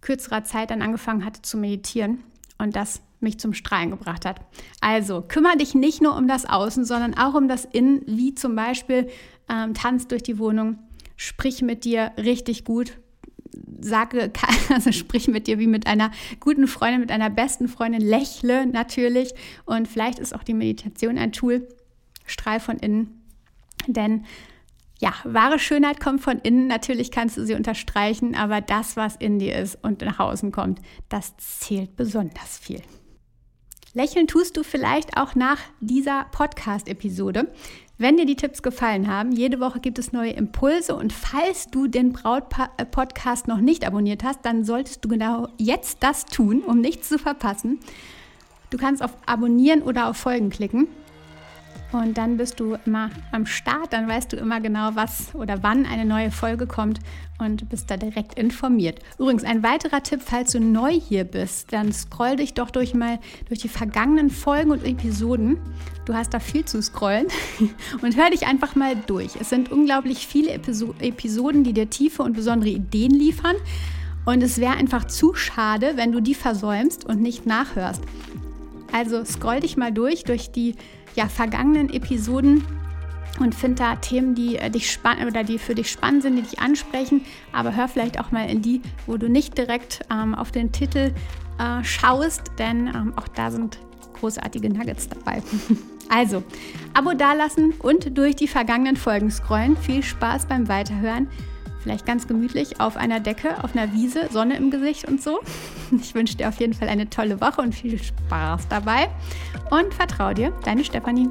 kürzerer 0.00 0.44
Zeit 0.44 0.70
dann 0.70 0.82
angefangen 0.82 1.24
hatte 1.24 1.42
zu 1.42 1.56
meditieren 1.56 2.22
und 2.58 2.76
das 2.76 3.02
mich 3.20 3.38
zum 3.38 3.54
Strahlen 3.54 3.90
gebracht 3.90 4.24
hat. 4.24 4.40
Also 4.80 5.22
kümmere 5.26 5.56
dich 5.56 5.74
nicht 5.74 6.02
nur 6.02 6.16
um 6.16 6.28
das 6.28 6.46
Außen, 6.46 6.84
sondern 6.84 7.14
auch 7.14 7.34
um 7.34 7.48
das 7.48 7.64
Innen, 7.64 8.02
wie 8.06 8.34
zum 8.34 8.54
Beispiel 8.54 9.08
ähm, 9.48 9.74
tanz 9.74 10.06
durch 10.08 10.22
die 10.22 10.38
Wohnung, 10.38 10.78
sprich 11.16 11.62
mit 11.62 11.84
dir 11.84 12.12
richtig 12.18 12.64
gut, 12.64 12.98
sage, 13.80 14.32
also 14.68 14.92
sprich 14.92 15.28
mit 15.28 15.46
dir 15.46 15.58
wie 15.58 15.66
mit 15.66 15.86
einer 15.86 16.10
guten 16.40 16.66
Freundin, 16.66 17.00
mit 17.00 17.10
einer 17.10 17.30
besten 17.30 17.68
Freundin, 17.68 18.02
lächle 18.02 18.66
natürlich. 18.66 19.32
Und 19.64 19.88
vielleicht 19.88 20.18
ist 20.18 20.34
auch 20.34 20.42
die 20.42 20.54
Meditation 20.54 21.18
ein 21.18 21.32
Tool, 21.32 21.66
strahl 22.26 22.60
von 22.60 22.78
innen. 22.78 23.22
Denn 23.86 24.24
ja, 24.98 25.12
wahre 25.24 25.58
Schönheit 25.58 26.00
kommt 26.00 26.22
von 26.22 26.38
innen. 26.38 26.66
Natürlich 26.68 27.10
kannst 27.10 27.36
du 27.36 27.44
sie 27.44 27.54
unterstreichen, 27.54 28.34
aber 28.34 28.60
das, 28.60 28.96
was 28.96 29.16
in 29.16 29.38
dir 29.38 29.56
ist 29.56 29.78
und 29.82 30.00
nach 30.00 30.18
außen 30.18 30.52
kommt, 30.52 30.80
das 31.08 31.36
zählt 31.36 31.96
besonders 31.96 32.58
viel. 32.58 32.82
Lächeln 33.96 34.26
tust 34.26 34.58
du 34.58 34.62
vielleicht 34.62 35.16
auch 35.16 35.34
nach 35.34 35.58
dieser 35.80 36.26
Podcast-Episode. 36.30 37.50
Wenn 37.96 38.18
dir 38.18 38.26
die 38.26 38.36
Tipps 38.36 38.62
gefallen 38.62 39.08
haben, 39.08 39.32
jede 39.32 39.58
Woche 39.58 39.80
gibt 39.80 39.98
es 39.98 40.12
neue 40.12 40.32
Impulse 40.32 40.94
und 40.94 41.14
falls 41.14 41.70
du 41.70 41.86
den 41.86 42.12
Braut-Podcast 42.12 43.48
noch 43.48 43.56
nicht 43.56 43.86
abonniert 43.86 44.22
hast, 44.22 44.44
dann 44.44 44.64
solltest 44.64 45.02
du 45.02 45.08
genau 45.08 45.48
jetzt 45.56 46.02
das 46.02 46.26
tun, 46.26 46.60
um 46.60 46.82
nichts 46.82 47.08
zu 47.08 47.18
verpassen. 47.18 47.80
Du 48.68 48.76
kannst 48.76 49.02
auf 49.02 49.16
Abonnieren 49.24 49.80
oder 49.80 50.10
auf 50.10 50.18
Folgen 50.18 50.50
klicken. 50.50 50.88
Und 51.98 52.18
dann 52.18 52.36
bist 52.36 52.60
du 52.60 52.76
immer 52.84 53.10
am 53.32 53.46
Start, 53.46 53.92
dann 53.92 54.08
weißt 54.08 54.32
du 54.32 54.36
immer 54.36 54.60
genau, 54.60 54.90
was 54.94 55.34
oder 55.34 55.62
wann 55.62 55.86
eine 55.86 56.04
neue 56.04 56.30
Folge 56.30 56.66
kommt 56.66 57.00
und 57.38 57.68
bist 57.68 57.90
da 57.90 57.96
direkt 57.96 58.38
informiert. 58.38 59.00
Übrigens, 59.18 59.44
ein 59.44 59.62
weiterer 59.62 60.02
Tipp, 60.02 60.20
falls 60.24 60.52
du 60.52 60.60
neu 60.60 60.92
hier 60.92 61.24
bist, 61.24 61.72
dann 61.72 61.92
scroll 61.92 62.36
dich 62.36 62.54
doch 62.54 62.70
durch 62.70 62.94
mal 62.94 63.18
durch 63.48 63.60
die 63.60 63.68
vergangenen 63.68 64.30
Folgen 64.30 64.70
und 64.70 64.84
Episoden. 64.84 65.58
Du 66.04 66.14
hast 66.14 66.32
da 66.32 66.40
viel 66.40 66.64
zu 66.64 66.82
scrollen 66.82 67.26
und 68.02 68.16
hör 68.16 68.30
dich 68.30 68.46
einfach 68.46 68.74
mal 68.74 68.94
durch. 69.06 69.36
Es 69.40 69.50
sind 69.50 69.70
unglaublich 69.70 70.26
viele 70.26 70.50
Episoden, 70.50 71.64
die 71.64 71.72
dir 71.72 71.90
tiefe 71.90 72.22
und 72.22 72.34
besondere 72.34 72.70
Ideen 72.70 73.12
liefern. 73.12 73.56
Und 74.24 74.42
es 74.42 74.58
wäre 74.58 74.74
einfach 74.74 75.06
zu 75.06 75.34
schade, 75.34 75.92
wenn 75.94 76.12
du 76.12 76.20
die 76.20 76.34
versäumst 76.34 77.04
und 77.04 77.22
nicht 77.22 77.46
nachhörst. 77.46 78.02
Also 78.92 79.24
scroll 79.24 79.60
dich 79.60 79.76
mal 79.76 79.92
durch, 79.92 80.24
durch 80.24 80.50
die 80.50 80.74
ja, 81.16 81.28
vergangenen 81.28 81.92
Episoden 81.92 82.64
und 83.40 83.54
find 83.54 83.80
da 83.80 83.96
Themen, 83.96 84.34
die 84.34 84.56
äh, 84.56 84.70
dich 84.70 84.90
spannend 84.90 85.26
oder 85.26 85.44
die 85.44 85.58
für 85.58 85.74
dich 85.74 85.90
spannend 85.90 86.22
sind, 86.22 86.36
die 86.36 86.42
dich 86.42 86.58
ansprechen. 86.60 87.22
Aber 87.52 87.74
hör 87.74 87.88
vielleicht 87.88 88.20
auch 88.20 88.30
mal 88.30 88.48
in 88.48 88.62
die, 88.62 88.82
wo 89.06 89.16
du 89.16 89.28
nicht 89.28 89.58
direkt 89.58 90.00
ähm, 90.10 90.34
auf 90.34 90.52
den 90.52 90.72
Titel 90.72 91.12
äh, 91.58 91.84
schaust, 91.84 92.52
denn 92.58 92.86
ähm, 92.88 93.12
auch 93.16 93.28
da 93.28 93.50
sind 93.50 93.78
großartige 94.20 94.70
Nuggets 94.70 95.08
dabei. 95.08 95.42
also, 96.08 96.42
Abo 96.94 97.12
dalassen 97.12 97.74
und 97.78 98.16
durch 98.16 98.36
die 98.36 98.48
vergangenen 98.48 98.96
Folgen 98.96 99.30
scrollen. 99.30 99.76
Viel 99.76 100.02
Spaß 100.02 100.46
beim 100.46 100.68
Weiterhören. 100.68 101.28
Vielleicht 101.86 102.04
ganz 102.04 102.26
gemütlich 102.26 102.80
auf 102.80 102.96
einer 102.96 103.20
Decke, 103.20 103.62
auf 103.62 103.76
einer 103.76 103.92
Wiese, 103.92 104.28
Sonne 104.32 104.56
im 104.56 104.72
Gesicht 104.72 105.06
und 105.06 105.22
so. 105.22 105.38
Ich 106.02 106.16
wünsche 106.16 106.36
dir 106.36 106.48
auf 106.48 106.58
jeden 106.58 106.74
Fall 106.74 106.88
eine 106.88 107.08
tolle 107.08 107.40
Woche 107.40 107.60
und 107.60 107.76
viel 107.76 107.96
Spaß 107.96 108.66
dabei. 108.66 109.08
Und 109.70 109.94
vertrau 109.94 110.34
dir, 110.34 110.52
deine 110.64 110.82
Stefanie. 110.82 111.28